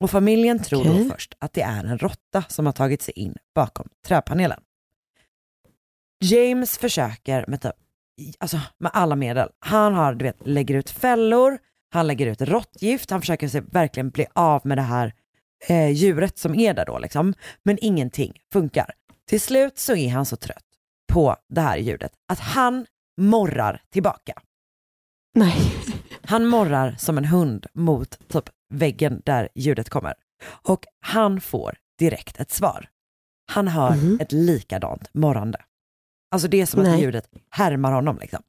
[0.00, 1.04] Och familjen tror Okej.
[1.04, 4.60] då först att det är en råtta som har tagit sig in bakom träpanelen.
[6.24, 7.72] James försöker med, typ,
[8.38, 9.48] alltså, med alla medel.
[9.58, 11.58] Han har, du vet, lägger ut fällor,
[11.92, 15.14] han lägger ut råttgift, han försöker sig verkligen bli av med det här
[15.68, 17.34] eh, djuret som är där då liksom.
[17.62, 18.94] Men ingenting funkar.
[19.28, 20.64] Till slut så är han så trött
[21.12, 22.86] på det här ljudet att han
[23.20, 24.32] morrar tillbaka.
[25.34, 25.72] Nej.
[26.22, 28.44] Han morrar som en hund mot typ
[28.74, 30.14] väggen där ljudet kommer.
[30.44, 32.88] Och han får direkt ett svar.
[33.52, 34.18] Han hör Mhm.
[34.20, 35.64] ett likadant morrande.
[36.30, 37.00] Alltså det är som att Nej.
[37.00, 38.42] ljudet härmar honom liksom.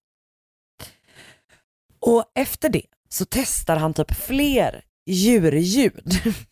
[1.99, 6.13] Och efter det så testar han typ fler djurljud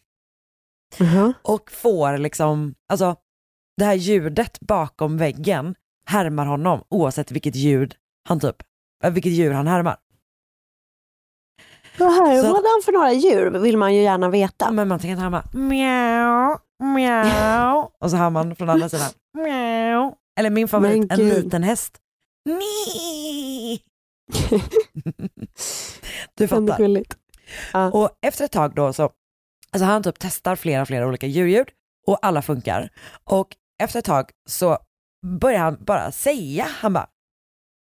[1.00, 1.34] Mhm.
[1.42, 3.16] och får liksom, alltså
[3.78, 5.76] det här ljudet bakom väggen
[6.06, 7.96] härmar honom oavsett vilket ljud
[8.30, 8.56] han typ,
[9.04, 9.98] äh, vilket djur han härmar.
[11.98, 14.72] Vad här Så- var han för några djur vill man ju gärna veta.
[14.72, 16.58] men man tänker att han bara mjau,
[16.96, 20.16] mjau och så hör man från andra sidan mjau.
[20.40, 21.98] Eller min favorit, en liten häst.
[22.46, 23.82] Ni.
[26.38, 27.04] du fattar.
[27.74, 27.92] Ja.
[27.92, 29.10] Och efter ett tag då så,
[29.72, 31.68] alltså han typ testar flera, flera olika djurljud
[32.08, 32.90] och alla funkar.
[33.24, 34.78] Och efter ett tag så
[35.26, 37.08] börjar han bara säga, han bara,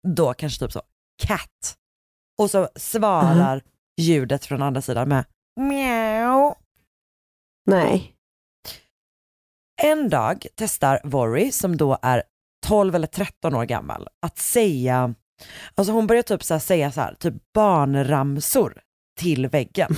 [0.08, 0.82] då kanske typ så,
[1.26, 1.76] cat.
[2.38, 3.62] Och så svarar
[4.00, 5.24] ljudet från andra sidan med
[5.60, 6.54] mjau.
[7.66, 8.12] Nej.
[9.82, 12.22] En dag testar Worry, som då är
[12.66, 15.14] 12 eller 13 år gammal, att säga,
[15.74, 18.80] alltså hon börjar typ så här säga så här, typ barnramsor
[19.18, 19.90] till väggen.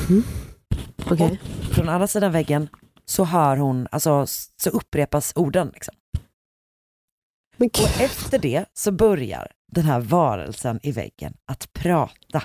[1.10, 1.40] Okej.
[1.74, 2.68] Från andra sidan väggen
[3.04, 4.26] så hör hon, alltså
[4.62, 5.94] så upprepas orden liksom.
[7.56, 12.42] Men Och efter det så börjar den här varelsen i väggen att prata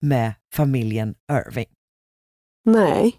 [0.00, 1.66] med familjen Irving.
[2.64, 3.16] Nej.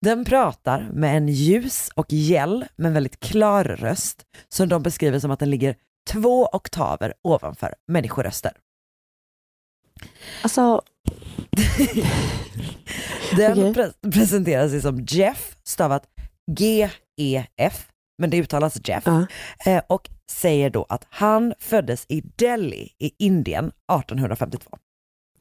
[0.00, 5.30] Den pratar med en ljus och gäll men väldigt klar röst som de beskriver som
[5.30, 5.76] att den ligger
[6.10, 8.52] två oktaver ovanför människoröster.
[10.42, 10.82] Alltså,
[13.36, 13.72] Den Okej.
[13.72, 16.02] pre- presenterar sig som Jeff, stavat
[16.50, 17.86] G-E-F,
[18.18, 19.26] men det uttalas Jeff, ja.
[19.66, 24.78] eh, och säger då att han föddes i Delhi i Indien 1852.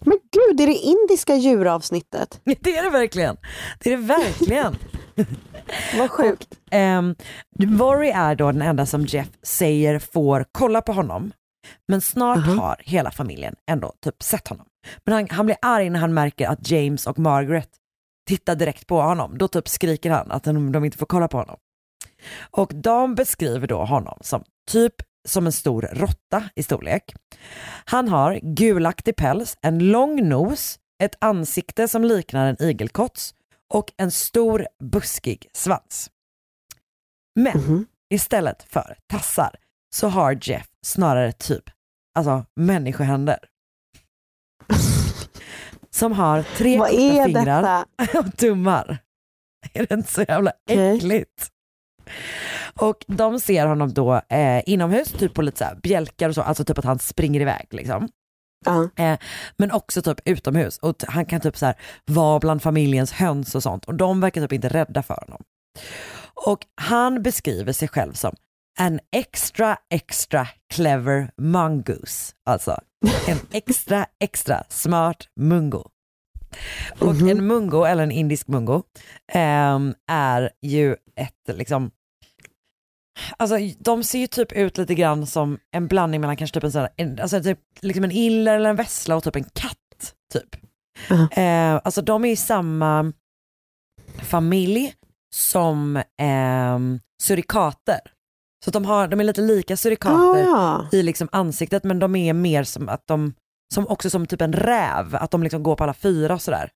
[0.06, 2.42] Men gud, det är det indiska djuravsnittet.
[2.60, 3.38] Det är det verkligen.
[3.80, 4.78] Det är det verkligen.
[5.98, 6.48] Vad sjukt.
[6.72, 7.16] Um,
[7.78, 11.32] Worry är då den enda som Jeff säger får kolla på honom
[11.88, 14.66] Men snart har hela familjen ändå typ sett honom.
[15.04, 17.70] Men han, han blir arg när han märker att James och Margaret
[18.28, 19.38] tittar direkt på honom.
[19.38, 21.58] Då typ skriker han att de, de inte får kolla på honom.
[22.52, 24.94] Och de beskriver då honom som typ
[25.28, 27.16] som en stor råtta i storlek.
[27.86, 33.34] Han har gulaktig päls, en lång nos, ett ansikte som liknar en igelkotts
[33.74, 36.10] och en stor buskig svans.
[37.36, 39.56] Men istället för tassar
[39.96, 41.64] så har Jeff snarare typ
[42.16, 43.40] alltså människohänder.
[45.90, 47.86] Som har tre Vad korta fingrar
[48.20, 48.98] och tummar.
[49.74, 51.50] Är det inte så jävla äckligt?
[52.80, 56.42] Och de ser honom då eh, inomhus, typ på lite så här bjälkar och så,
[56.42, 58.10] alltså typ att han springer iväg liksom.
[58.96, 59.20] Eh,
[59.58, 61.76] men också typ utomhus och han kan typ så här
[62.06, 65.44] vara bland familjens höns och sånt och de verkar typ inte rädda för honom.
[66.48, 68.36] Och han beskriver sig själv som
[68.80, 72.34] en extra extra clever mongoose.
[72.46, 72.82] Alltså
[73.28, 75.90] en extra extra smart mungo.
[77.00, 78.84] Och en mungo, eller en indisk mungo,
[79.32, 81.92] ehm, är ju ett liksom
[83.38, 86.72] Alltså de ser ju typ ut lite grann som en blandning mellan kanske typ en,
[86.72, 89.78] sån en, alltså typ, liksom en iller eller en vessla och typ en katt.
[90.34, 90.56] Typ.
[91.38, 93.14] Eh, alltså de är i samma
[94.22, 94.94] familj
[95.36, 98.00] som ehm, surikater.
[98.64, 102.34] Så de, har, de är lite lika surikater Ah, i liksom ansiktet men de är
[102.34, 103.34] mer som att de,
[103.74, 106.70] som också som typ en räv, att de liksom går på alla fyra och sådär.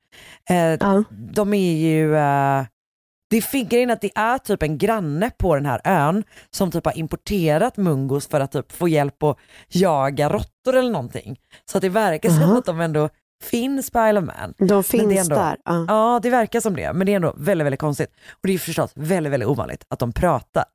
[0.49, 0.79] Eh,
[1.09, 2.65] De är ju, eh,
[3.29, 6.85] det är grejen att det är typ en granne på den här ön som typ
[6.85, 11.37] har importerat mungos för att typ få hjälp att jaga råttor eller någonting.
[11.71, 12.57] Så att det verkar som Aha.
[12.57, 13.09] att de ändå
[13.43, 14.53] finns på Isle of Man.
[14.67, 15.57] De finns ändå, där.
[15.65, 15.85] Ja.
[15.87, 16.93] Ja, det verkar som det.
[16.93, 18.09] Men det är ändå väldigt, väldigt konstigt.
[18.31, 20.65] Och det är förstås väldigt, väldigt ovanligt att de pratar.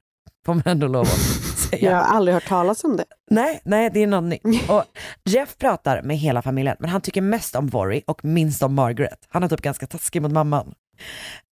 [0.47, 1.91] Får man ändå lov att säga.
[1.91, 3.05] Jag har aldrig hört talas om det.
[3.31, 4.43] Nej, nej, det är något nytt.
[4.71, 4.85] Och
[5.25, 9.19] Jeff pratar med hela familjen, men han tycker mest om Vory och minst om Margaret.
[9.29, 10.75] Han är typ ganska taskig mot mamman.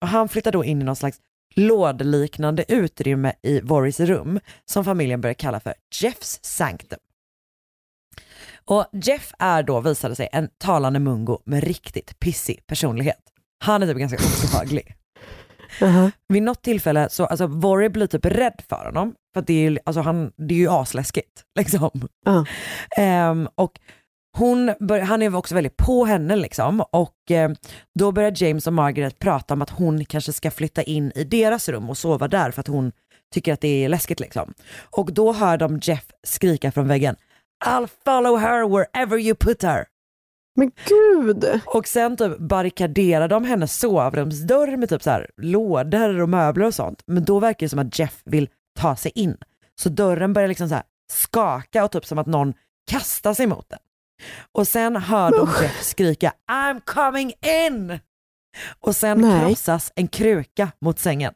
[0.01, 1.19] Och han flyttar då in i någon slags
[1.55, 6.99] lådliknande utrymme i Vorys rum som familjen börjar kalla för Jeffs sanctum.
[8.65, 13.21] Och Jeff är då, visade sig, en talande mungo med riktigt pissig personlighet.
[13.59, 14.97] Han är typ ganska obehaglig.
[16.29, 20.01] Vid något tillfälle så, alltså Vory blir typ rädd för honom, för det är, alltså,
[20.01, 21.43] han, det är ju asläskigt.
[21.59, 22.09] Liksom.
[22.97, 23.73] Ehm, och
[24.37, 27.51] hon bör, han är också väldigt på henne liksom och eh,
[27.99, 31.69] då börjar James och Margaret prata om att hon kanske ska flytta in i deras
[31.69, 32.93] rum och sova där för att hon
[33.35, 34.55] tycker att det är läskigt liksom.
[34.91, 37.17] Och då hör de Jeff skrika från väggen
[37.65, 39.85] I'll follow her wherever you put her.
[40.57, 41.61] Men gud!
[41.67, 46.75] Och sen typ barrikaderar de hennes sovrumsdörr med typ så här lådor och möbler och
[46.75, 47.03] sånt.
[47.07, 48.49] Men då verkar det som att Jeff vill
[48.79, 49.37] ta sig in.
[49.81, 52.55] Så dörren börjar liksom så här skaka och typ som att någon
[52.91, 53.79] kastar sig mot den.
[54.53, 57.33] Och sen hör de Jeff skrika I'm coming
[57.67, 57.99] in!
[58.81, 59.41] Och sen Nej.
[59.41, 61.35] krossas en kruka mot sängen.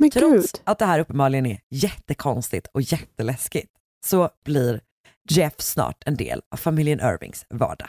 [0.00, 0.62] Men Trots gud.
[0.64, 3.72] att det här uppenbarligen är jättekonstigt och jätteläskigt
[4.06, 4.80] så blir
[5.30, 7.88] Jeff snart en del av familjen Irvings vardag.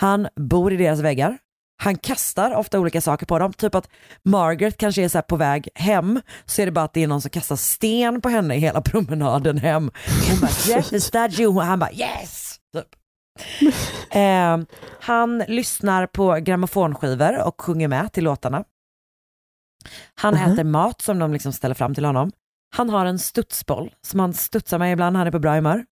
[0.00, 1.38] Han bor i deras väggar.
[1.82, 3.88] Han kastar ofta olika saker på dem, typ att
[4.24, 7.20] Margaret kanske är så på väg hem, så är det bara att det är någon
[7.20, 9.90] som kastar sten på henne i hela promenaden hem.
[10.30, 11.56] Hon bara Jeff is that you?
[11.56, 12.56] Och han bara yes!
[12.76, 12.86] Typ.
[14.10, 14.58] Eh,
[15.00, 18.64] han lyssnar på grammofonskivor och sjunger med till låtarna.
[20.14, 20.52] Han Mhm.
[20.52, 22.30] äter mat som de liksom ställer fram till honom.
[22.76, 25.84] Han har en studsboll som han studsar med ibland när han är på bra humör.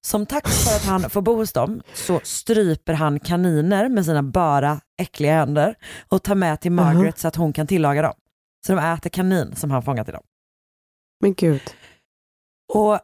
[0.00, 4.22] Som tack för att han får bo hos dem så stryper han kaniner med sina
[4.22, 5.74] bara äckliga händer
[6.08, 8.14] och tar med till Margaret så att hon kan tillaga dem.
[8.66, 10.22] Så de äter kanin som han fångat till dem.
[11.20, 11.62] Men gud.
[12.72, 12.98] Och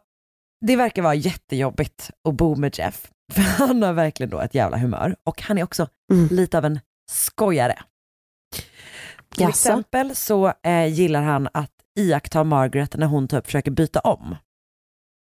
[0.66, 3.10] det verkar vara jättejobbigt att bo med Jeff.
[3.32, 5.88] För han har verkligen då ett jävla humör och han är också
[6.30, 6.80] lite av en
[7.10, 7.78] skojare.
[9.36, 14.36] Till exempel så eh, gillar han att iaktta Margaret när hon typ försöker byta om.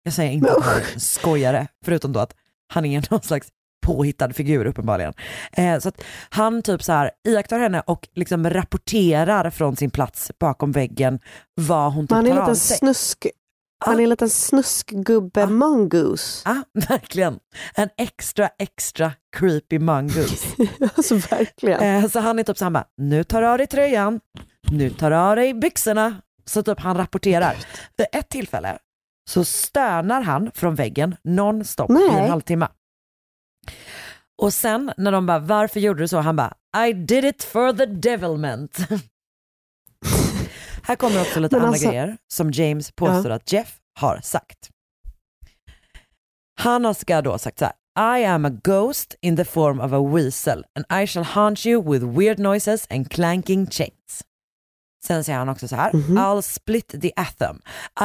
[0.05, 2.34] Jag säger inte att han är en skojare, förutom då att
[2.72, 3.48] han är någon slags
[3.86, 5.12] påhittad figur uppenbarligen.
[5.52, 10.30] Eh, så att han typ så här iakttar henne och liksom rapporterar från sin plats
[10.40, 11.20] bakom väggen
[11.55, 12.76] vad hon typ Han är en tar av sig.
[12.76, 13.26] snusk...
[13.84, 16.42] Han är en liten snuskgubbe mongoose.
[16.44, 17.38] Ja, verkligen.
[17.74, 20.46] En extra, extra creepy mongoose.
[20.96, 21.80] alltså verkligen.
[21.80, 24.20] Eh, så han är typ så han bara, nu tar du av dig tröjan,
[24.70, 26.16] nu tar du av dig byxorna.
[26.46, 27.57] Så typ han rapporterar.
[27.96, 28.78] Vid ett tillfälle
[29.31, 32.09] så stönar han från väggen nonstop i Nej.
[32.09, 32.68] en halvtimme.
[34.43, 36.18] Och sen när de bara, varför gjorde du så?
[36.18, 36.55] Han bara,
[36.89, 38.79] I did it for the devilment.
[40.83, 44.70] Här kommer också lite andra alltså- grejer som James påstår att Jeff har sagt.
[46.61, 47.75] Han ska då ha sagt så här.
[48.18, 51.93] I am a ghost in the form of a weasel and I shall haunt you
[51.93, 54.25] with weird noises and clanking chains.
[55.07, 55.92] Sen säger han också så här.
[55.92, 57.61] I'll split the atom.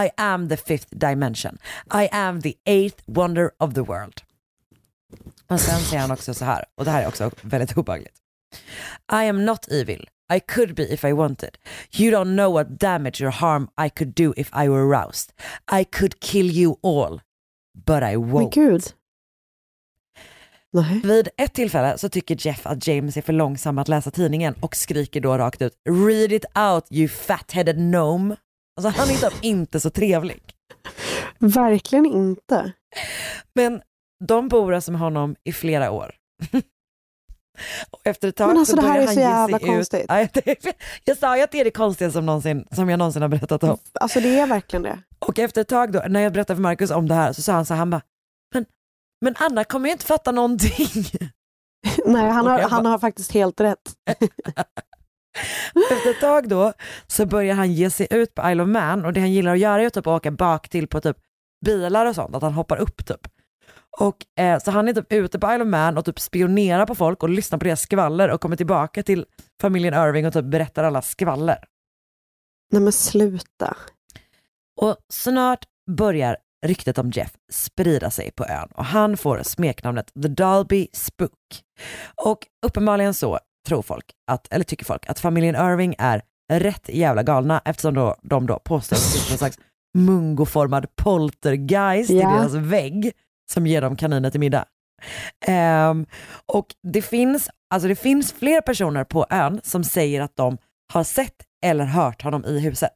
[0.05, 1.57] I am the fifth dimension.
[1.93, 4.21] I am the eighth wonder of the world.
[5.47, 8.15] Och sen säger han också så här, och det här är också väldigt obehagligt.
[9.11, 10.07] I am not evil.
[10.33, 11.57] I could be if I wanted.
[11.91, 15.33] You don't know what damage or harm I could do if I were aroused.
[15.81, 17.21] I could kill you all.
[17.85, 18.55] But I won't.
[18.55, 18.93] Men gud.
[20.73, 21.01] Nej.
[21.03, 24.75] Vid ett tillfälle så tycker Jeff att James är för långsam att läsa tidningen och
[24.75, 28.35] skriker då rakt ut “Read it out you fat-headed gnome”.
[28.77, 30.41] Alltså han är inte så trevlig.
[31.39, 32.71] Verkligen inte.
[33.53, 33.81] Men
[34.25, 36.15] de bor alltså med honom i flera år.
[37.89, 40.05] Och efter ett tag Men alltså, så det här är han så jävla konstigt.
[40.07, 40.27] Ja,
[41.03, 43.63] Jag sa ju att det är det konstigaste som, någonsin, som jag någonsin har berättat
[43.63, 43.77] om.
[43.93, 44.99] Alltså det är verkligen det.
[45.19, 47.53] Och efter ett tag då, när jag berättade för Marcus om det här så sa
[47.53, 48.01] han så här, han bara,
[48.53, 48.65] men,
[49.21, 51.05] men Anna kommer ju inte fatta någonting.
[52.05, 53.93] Nej, han har, han har faktiskt helt rätt.
[55.91, 56.73] Efter ett tag då
[57.07, 59.59] så börjar han ge sig ut på Isle of Man och det han gillar att
[59.59, 61.17] göra är att typ åka bak till på typ
[61.65, 63.27] bilar och sånt, att han hoppar upp typ.
[63.99, 66.95] Och eh, så han är typ ute på Isle of Man och typ spionerar på
[66.95, 69.25] folk och lyssnar på deras skvaller och kommer tillbaka till
[69.61, 71.65] familjen Irving och typ berättar alla skvaller.
[72.71, 73.77] Nej men sluta.
[74.81, 80.27] Och snart börjar ryktet om Jeff sprida sig på ön och han får smeknamnet The
[80.27, 81.63] Dalby Spook.
[82.25, 87.23] Och uppenbarligen så tror folk, att, eller tycker folk, att familjen Irving är rätt jävla
[87.23, 89.59] galna eftersom då, de då det finns någon slags
[89.97, 92.17] mungoformad poltergeist Ja.
[92.17, 93.11] i deras vägg
[93.51, 94.65] som ger dem kaniner till middag.
[95.45, 96.05] Ehm,
[96.45, 100.57] och det finns, alltså det finns fler personer på ön som säger att de
[100.93, 101.35] har sett
[101.65, 102.89] eller hört honom i huset.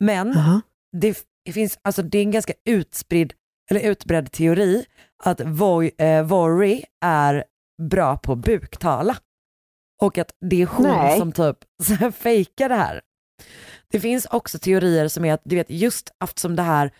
[0.00, 0.60] Men Jaha.
[0.96, 3.32] det, det finns, alltså det är en ganska utspridd,
[3.70, 4.84] eller utbredd teori
[5.24, 7.44] att Voy, eh, Vory är
[7.90, 9.16] bra på buktala.
[10.02, 11.18] Och att det är hon Nej.
[11.18, 11.56] som typ
[12.16, 13.00] fejkar det här.
[13.90, 16.90] Det finns också teorier som är att, du vet, just eftersom det här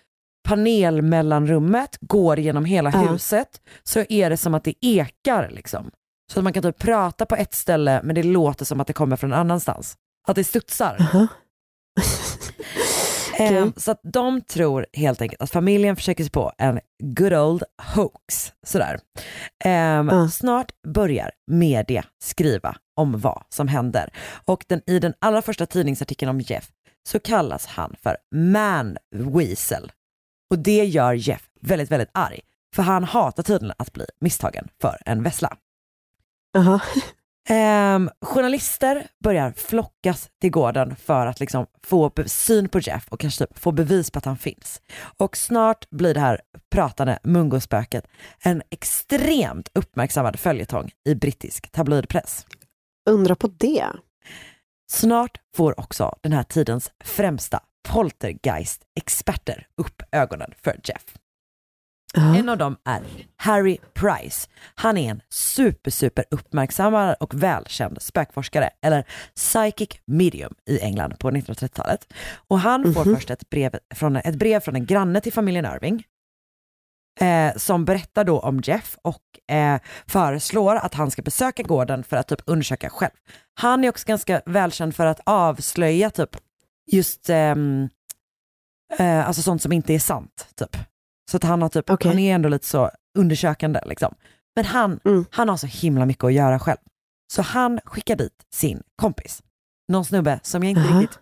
[0.49, 2.99] panelmellanrummet går genom hela Ja.
[2.99, 5.91] huset så är det som att det ekar liksom.
[6.33, 8.93] Så att man kan typ prata på ett ställe men det låter som att det
[8.93, 9.97] kommer från en annanstans.
[10.29, 10.97] Att det studsar.
[13.39, 13.49] Jaha.
[13.49, 17.63] Ehm, så att de tror helt enkelt att familjen försöker sig på en good old
[17.95, 18.53] hoax.
[18.67, 19.01] Sådär.
[19.65, 20.29] Ehm, Ja.
[20.29, 24.13] Snart börjar media skriva om vad som händer.
[24.45, 26.69] Och den, i den allra första tidningsartikeln om Jeff
[27.09, 29.93] så kallas han för man weasel.
[30.51, 32.41] Och det gör Jeff väldigt, väldigt arg.
[32.75, 35.57] För han hatar tydligen att bli misstagen för en vessla.
[36.53, 36.81] Jaha.
[37.49, 43.47] Ehm, journalister börjar flockas till gården för att liksom få syn på Jeff och kanske
[43.47, 44.81] typ få bevis på att han finns.
[45.17, 46.41] Och snart blir det här
[46.71, 48.07] pratande mungospöket
[48.43, 52.47] en extremt uppmärksammad följetong i brittisk tabloidpress.
[53.11, 53.87] Undra på det.
[54.91, 61.05] Snart får också den här tidens främsta poltergeist-experter upp ögonen för Jeff.
[62.15, 62.37] Ja.
[62.37, 63.03] En av dem är
[63.37, 64.49] Harry Price.
[64.75, 69.05] Han är en super, super uppmärksammad och välkänd spökforskare, eller
[69.35, 72.13] psychic medium i England på 1930-talet.
[72.49, 76.05] Och han får först ett brev, från, ett brev från en granne till familjen Irving
[77.21, 82.17] eh, som berättar då om Jeff och eh, föreslår att han ska besöka gården för
[82.17, 83.13] att typ undersöka själv.
[83.55, 86.37] Han är också ganska välkänd för att avslöja typ
[86.93, 87.89] just ehm,
[88.99, 90.49] eh, alltså sånt som inte är sant.
[90.55, 90.77] Typ.
[91.31, 92.11] Så att han, har typ, Okej.
[92.11, 93.81] han är ändå lite så undersökande.
[93.87, 94.15] Liksom.
[94.57, 95.25] Men han, Mm.
[95.31, 96.79] han har så himla mycket att göra själv.
[97.33, 99.43] Så han skickar dit sin kompis.
[99.93, 101.01] Någon snubbe som jag inte Aha.
[101.01, 101.19] riktigt,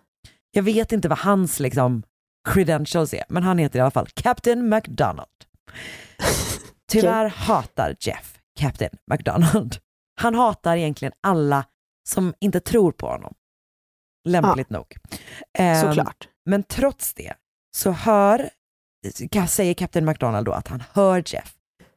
[0.51, 2.03] jag vet inte vad hans liksom,
[2.49, 5.27] credentials är, men han heter i alla fall Captain McDonald.
[6.91, 9.75] Tyvärr hatar Jeff Captain McDonald.
[10.21, 11.65] Han hatar egentligen alla
[12.09, 13.33] som inte tror på honom.
[14.27, 14.95] Lämpligt nog.
[15.57, 16.27] Ehm, Såklart.
[16.45, 17.33] men trots det
[17.77, 18.49] så hör,
[19.47, 21.53] säger Captain McDonald då att han hör Jeff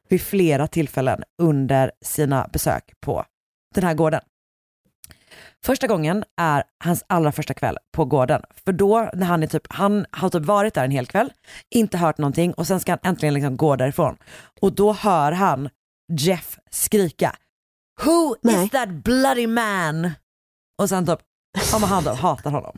[0.09, 3.25] vid flera tillfällen under sina besök på
[3.75, 4.21] den här gården.
[5.65, 8.41] Första gången är hans allra första kväll på gården.
[8.65, 11.33] För då när han är typ, han har typ varit där en hel kväll,
[11.69, 14.17] inte hört någonting och sen ska han äntligen liksom gå därifrån.
[14.61, 15.69] Och då hör han
[16.19, 17.35] Jeff skrika
[18.03, 18.65] Who Nej.
[18.65, 20.11] is that bloody man?
[20.81, 21.19] Och sen typ,
[21.71, 22.77] ja men han hatar honom.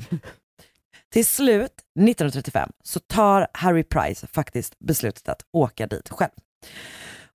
[1.12, 6.32] Till slut, 1935, så tar Harry Price faktiskt beslutet att åka dit själv.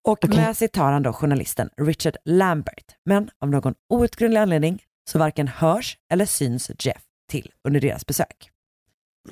[0.05, 0.37] Och Okej.
[0.37, 5.49] med sig tar han då journalisten Richard Lambert, men av någon outgrundlig anledning så varken
[5.49, 8.51] hörs eller syns Jeff till under deras besök.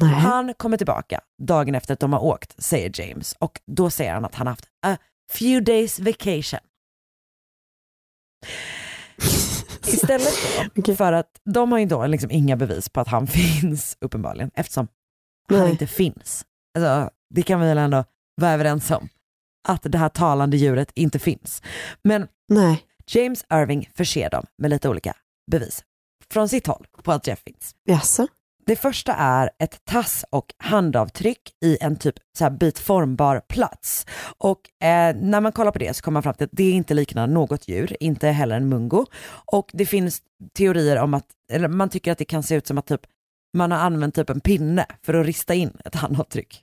[0.01, 3.35] Han kommer tillbaka dagen efter att de har åkt, säger James.
[3.39, 4.97] Och då säger han att han haft a
[5.33, 6.61] few days vacation.
[9.87, 13.27] Istället för att de har ju då liksom inga bevis på att han
[13.61, 14.89] finns uppenbarligen, eftersom
[15.49, 15.71] han Nej.
[15.71, 16.45] inte finns.
[16.79, 18.05] Alltså, det kan vi väl ändå
[18.41, 19.09] vara överens om,
[19.69, 21.63] att det här talande djuret inte finns.
[22.03, 22.85] Men Nej.
[23.07, 25.17] James Irving förser dem med lite olika
[25.51, 25.85] bevis
[26.31, 27.75] från sitt håll på att Jeff finns.
[27.85, 28.27] Jaså?
[28.67, 34.07] Det första är ett tass och handavtryck i en typ så här bit formbar plats.
[34.39, 36.95] Och eh, när man kollar på det så kommer man fram till att det inte
[36.95, 39.07] liknar något djur, inte heller en mungo.
[39.53, 40.23] Och det finns
[40.57, 43.01] teorier om att, eller man tycker att det kan se ut som att typ,
[43.57, 46.63] man har använt typ en pinne för att rista in ett handavtryck.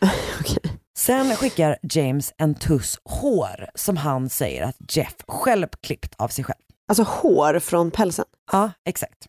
[0.98, 6.44] Sen skickar James en tuss hår som han säger att Jeff själv klippt av sig
[6.44, 6.58] själv.
[6.88, 8.24] Alltså hår från pälsen?
[8.52, 9.26] Ja, exakt.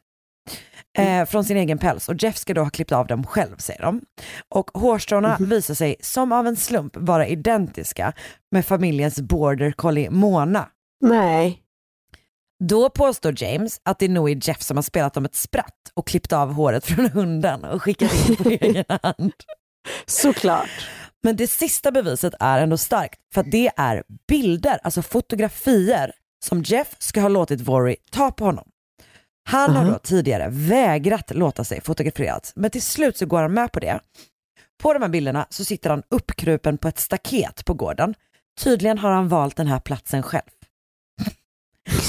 [0.99, 3.81] Eh, från sin egen päls och Jeff ska då ha klippt av dem själv säger
[3.81, 4.01] de.
[4.49, 8.13] Och hårstråna visar sig som av en slump vara identiska
[8.51, 10.69] med familjens border collie Mona.
[11.01, 11.63] Nej.
[12.63, 16.07] Då påstår James att det nog är Jeff som har spelat dem ett spratt och
[16.07, 19.33] klippt av håret från hunden och skickat in på egen hand.
[20.05, 20.89] Såklart.
[21.23, 26.11] Men det sista beviset är ändå starkt för att det är bilder, alltså fotografier
[26.45, 28.69] som Jeff ska ha låtit Vory ta på honom.
[29.49, 29.91] Han har Aha.
[29.91, 33.99] då tidigare vägrat låta sig fotograferas men till slut så går han med på det.
[34.81, 38.15] På de här bilderna så sitter han uppkrupen på ett staket på gården.
[38.63, 40.49] Tydligen har han valt den här platsen själv.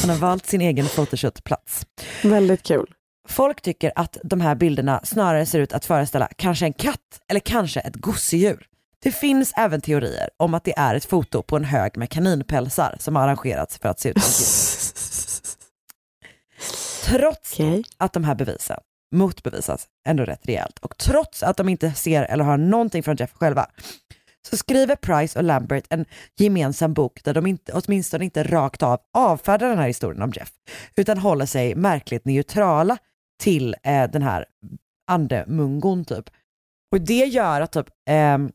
[0.00, 1.86] Han har valt sin egen photoshoot-plats.
[2.22, 2.86] Väldigt kul.
[3.28, 7.40] Folk tycker att de här bilderna snarare ser ut att föreställa kanske en katt eller
[7.40, 8.66] kanske ett gosedjur.
[9.02, 12.96] Det finns även teorier om att det är ett foto på en hög med kaninpälsar
[12.98, 15.26] som har arrangerats för att se ut som djur.
[17.04, 17.58] Trots
[17.98, 18.80] att de här bevisen
[19.14, 23.32] motbevisas ändå rätt rejält och trots att de inte ser eller har någonting från Jeff
[23.32, 23.66] själva
[24.48, 26.04] så skriver Price och Lambert en
[26.36, 30.52] gemensam bok där de inte, åtminstone inte rakt av avfärdar den här historien om Jeff
[30.96, 32.98] utan håller sig märkligt neutrala
[33.42, 34.44] till eh, den här
[35.10, 36.30] andemungon typ.
[36.92, 38.50] Och det gör att typ ehm,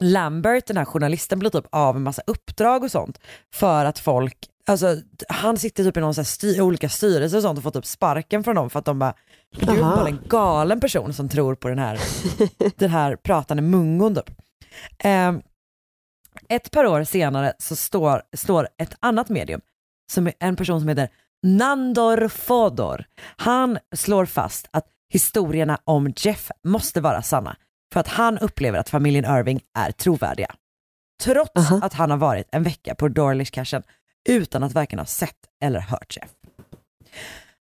[0.00, 3.18] Lambert, den här journalisten, blir typ av en massa uppdrag och sånt
[3.54, 4.96] för att folk, alltså
[5.28, 8.44] han sitter typ i någon så styr, olika styrelser och sånt och får typ sparken
[8.44, 9.14] från dem för att de bara,
[9.50, 9.96] du är Aha.
[9.96, 12.00] bara en galen person som tror på den här,
[12.78, 14.30] den här pratande mungon typ.
[14.98, 15.42] Ehm,
[16.48, 19.60] ett par år senare så står, står ett annat medium,
[20.12, 21.08] som är en person som heter
[21.42, 23.04] Nandor Fodor.
[23.36, 27.56] Han slår fast att historierna om Jeff måste vara sanna
[27.92, 30.54] för att han upplever att familjen Irving är trovärdiga.
[31.22, 33.82] Trots att han har varit en vecka på Dorlish-cashen
[34.28, 36.30] utan att varken ha sett eller hört Jeff.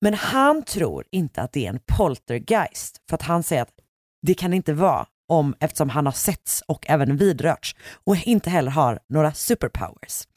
[0.02, 3.74] Men han tror inte att det är en poltergeist för att han säger att
[4.22, 7.76] det kan det inte vara om eftersom han har setts och även vidrörts
[8.06, 10.28] och inte heller har några superpowers.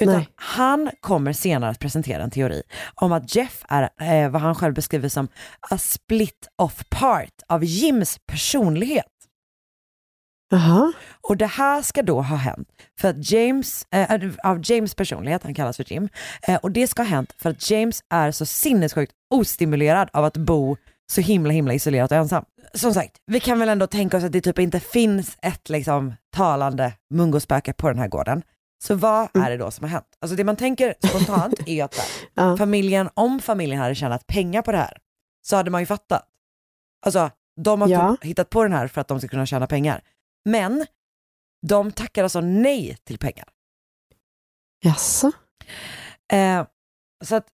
[0.00, 2.62] Utan han kommer senare att presentera en teori
[2.94, 5.28] om att Jeff är eh, vad han själv beskriver som
[5.70, 9.11] a split off part av Jims personlighet.
[11.20, 12.68] Och det här ska då ha hänt
[13.00, 16.08] för att James, eh, av James personlighet, han kallas för Jim,
[16.42, 20.36] eh, och det ska ha hänt för att James är så sinnessjukt ostimulerad av att
[20.36, 20.76] bo
[21.12, 22.44] så himla himla isolerat och ensam.
[22.74, 26.14] Som sagt, vi kan väl ändå tänka oss att det typ inte finns ett liksom
[26.34, 28.42] talande mungospöke på den här gården.
[28.84, 30.06] Så vad är det då som har hänt?
[30.20, 31.94] Alltså det man tänker spontant är ju att
[32.36, 34.96] här, familjen, om familjen hade tjänat pengar på det här
[35.42, 36.24] så hade man ju fattat.
[37.06, 37.30] Alltså
[37.60, 38.16] de har Ja.
[38.16, 40.00] typ hittat på den här för att de ska kunna tjäna pengar.
[40.44, 40.86] Men
[41.66, 43.48] de tackar alltså nej till pengar.
[44.84, 45.32] Jaså?
[46.32, 46.66] Eh,
[47.24, 47.46] så att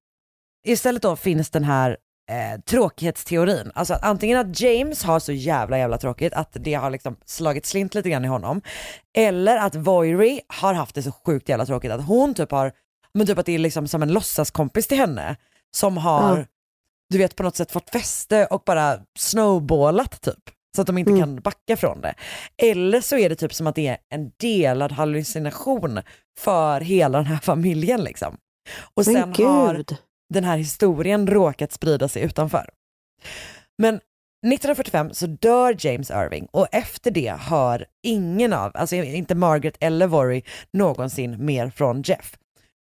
[0.66, 1.96] istället då finns den här
[2.30, 3.72] eh, tråkighetsteorin.
[3.74, 7.66] Alltså att antingen att James har så jävla jävla tråkigt att det har liksom slagit
[7.66, 8.62] slint lite grann i honom.
[9.16, 12.72] Eller att Voiry har haft det så sjukt jävla tråkigt att hon typ har,
[13.14, 15.36] men typ att det är liksom som en låtsaskompis till henne
[15.76, 16.44] som har, Ja.
[17.10, 20.50] du vet på något sätt fått fäste och bara snowballat typ.
[20.76, 22.14] Så att de inte kan backa från det.
[22.62, 26.00] Eller så är det typ som att det är en delad hallucination
[26.38, 28.36] för hela den här familjen liksom.
[28.94, 29.96] Och Men sen har gud.
[30.34, 32.70] den här historien råkat sprida sig utanför.
[33.78, 39.76] Men 1945 så dör James Irving och efter det hör ingen av, alltså inte Margaret
[39.80, 40.42] eller Vory
[40.72, 42.38] någonsin mer från Jeff.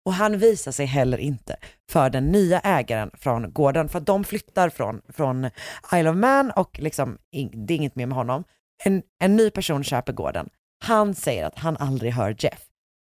[0.06, 1.56] Och han visar sig heller inte
[1.92, 5.50] för den nya ägaren från gården för att de flyttar från, från
[5.94, 7.18] Isle of Man och liksom,
[7.52, 8.44] det är inget mer med honom.
[8.84, 10.50] En, en ny person köper gården.
[10.86, 12.62] Han säger att han aldrig hör Jeff.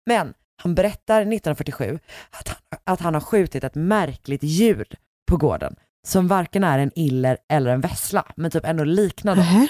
[0.05, 4.87] Men han berättar 1947 att han, att han har skjutit ett märkligt djur
[5.27, 5.75] på gården
[6.07, 9.45] som varken är en iller eller en vessla, men typ ändå liknar dem.
[9.45, 9.67] Nähä.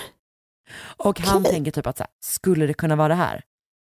[0.98, 1.52] Och han Okej.
[1.52, 3.44] tänker typ att så här, skulle det kunna vara det här?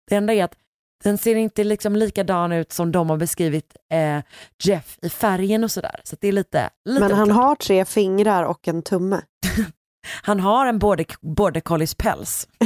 [0.09, 0.55] Det enda är att
[1.03, 4.19] den ser inte liksom likadan ut som de har beskrivit eh,
[4.63, 6.01] Jeff i färgen och sådär.
[6.03, 7.37] Så det är lite, lite Men han oklart.
[7.37, 9.21] har tre fingrar och en tumme.
[10.21, 12.47] han har en border, border collies päls.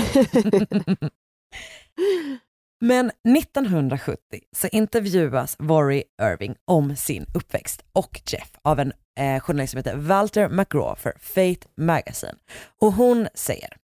[2.82, 4.18] Men 1970
[4.56, 9.96] så intervjuas Worry Irving om sin uppväxt och Jeff av en eh, journalist som heter
[9.96, 12.36] Walter McGraw för Fate Magazine.
[12.82, 13.78] Och hon säger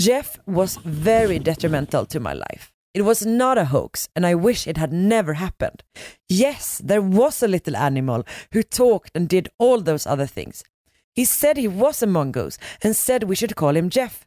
[0.00, 2.71] Jeff was very detrimental to my life.
[2.94, 5.82] It was not a hoax and I wish it had never happened.
[6.28, 10.64] Yes, there was a little animal who talked and did all those other things.
[11.14, 14.26] He said he was a mongoose and said we should call him Jeff.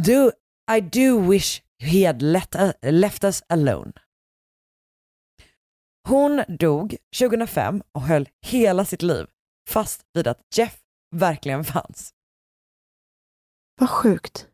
[0.00, 0.32] Do
[0.68, 3.92] I do wish he had let, uh, left us alone.
[6.08, 9.26] Hon dog 2005 och höll hela sitt liv
[9.68, 10.78] fast vid att Jeff
[11.16, 12.14] verkligen fanns.
[13.80, 14.47] Vad sjukt.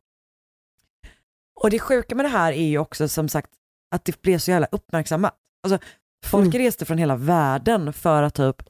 [1.60, 3.50] Och det sjuka med det här är ju också som sagt
[3.94, 5.34] att det blev så jävla uppmärksammat.
[5.62, 5.86] Alltså,
[6.26, 6.58] folk Mm.
[6.58, 8.62] reste från hela världen för att typ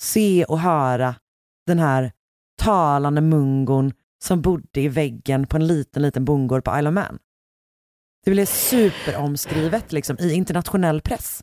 [0.00, 1.14] se och höra
[1.66, 2.12] den här
[2.62, 3.92] talande mungon
[4.24, 7.18] som bodde i väggen på en liten, liten bondgård på Isle of Man.
[8.24, 11.42] Det blev superomskrivet liksom, i internationell press.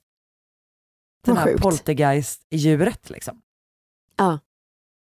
[1.25, 1.63] Den Vad här sjukt.
[1.63, 3.41] poltergeist-djuret liksom.
[4.15, 4.39] Ja.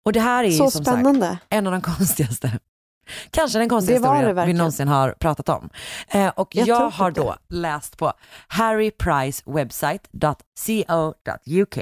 [0.04, 1.26] Och det här är ju Så som spännande.
[1.26, 2.58] sagt en av de konstigaste,
[3.30, 5.70] kanske den konstigaste Det var det historien vi någonsin har pratat om.
[6.08, 7.20] Eh, och Jag jag, har det.
[7.20, 8.12] då läst på
[8.48, 11.78] Harry Price website.co.uk.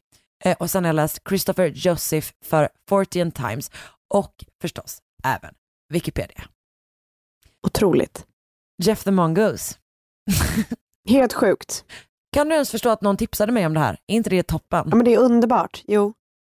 [0.45, 3.71] eh, och sen har jag läst Christopher Joseph för Fortean Times
[4.15, 5.55] och förstås även
[5.93, 6.43] Wikipedia.
[7.67, 8.27] Otroligt.
[8.83, 9.75] Jeff the Mongoose.
[11.09, 11.85] Helt sjukt.
[12.33, 13.99] Kan du ens förstå att någon tipsade mig om det här?
[14.07, 14.89] Är inte det toppen?
[14.91, 15.83] Ja, men det är underbart.
[15.87, 16.15] Jo.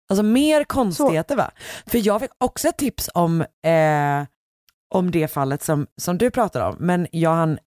[0.09, 1.51] Alltså mer konstigheter va?
[1.85, 4.23] För jag fick också ett tips om, eh,
[4.95, 7.59] om det fallet som, som du pratar om, men jag hann,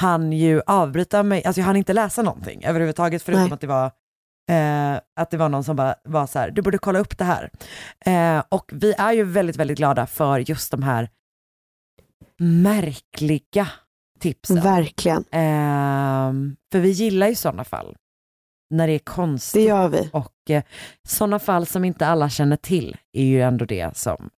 [0.00, 3.52] hann ju avbryta mig, alltså jag hann inte läsa någonting överhuvudtaget förutom Nej.
[3.52, 3.86] att det var
[4.50, 7.24] eh, att det var någon som bara var så här, du borde kolla upp det
[7.24, 7.50] här.
[8.06, 11.08] Eh, och vi är ju väldigt, väldigt glada för just de här
[12.44, 13.68] märkliga
[14.20, 14.60] tipsen.
[14.60, 15.24] Verkligen.
[15.30, 17.96] Ehm, för vi gillar ju sådana fall.
[18.70, 19.68] När det är Det konstigt.
[19.68, 20.10] gör vi.
[20.12, 20.62] Och eh,
[21.08, 24.30] sådana fall som inte alla känner till är ju ändå det som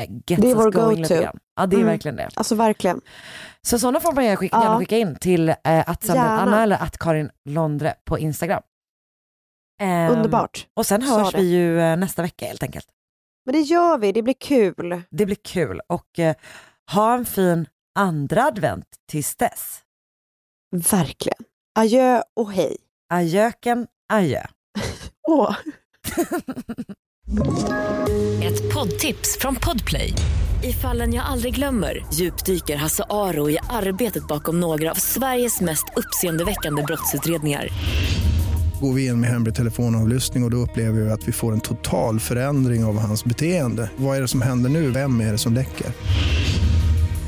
[0.00, 1.14] eh, gets Det är vår go-to.
[1.56, 1.86] Ja, det är Mm.
[1.86, 2.28] verkligen det.
[2.34, 3.00] Alltså verkligen.
[3.62, 4.62] Så sådana får man gärna skicka, Ja.
[4.64, 6.10] gärna skicka in till eh, att.
[6.10, 8.62] Anna eller att Karin Londre på Instagram.
[9.80, 10.66] Ehm, Underbart.
[10.74, 11.38] Och sen Sa hörs det.
[11.40, 12.86] vi ju eh, nästa vecka helt enkelt.
[13.46, 14.12] Men det gör vi.
[14.12, 15.02] Det blir kul.
[15.10, 16.34] Det blir kul och eh,
[16.94, 17.66] ha en fin
[17.98, 19.78] andra advent tills dess.
[20.90, 21.44] Verkligen.
[21.78, 22.76] Adjö och hej.
[23.12, 24.42] Ajöken, adjö.
[25.28, 25.56] Åh.
[28.42, 30.12] Ett poddtips från Podplay.
[30.62, 35.84] I fallen jag aldrig glömmer djupdyker Hasse Aro i arbetet bakom några av Sveriges mest
[35.96, 37.68] uppseendeväckande brottsutredningar.
[38.80, 41.60] Går vi in med hemlig telefonavlyssning och, och då upplever vi att vi får en
[41.60, 43.90] total förändring av hans beteende.
[43.96, 44.90] Vad är det som händer nu?
[44.90, 45.86] Vem är det som läcker?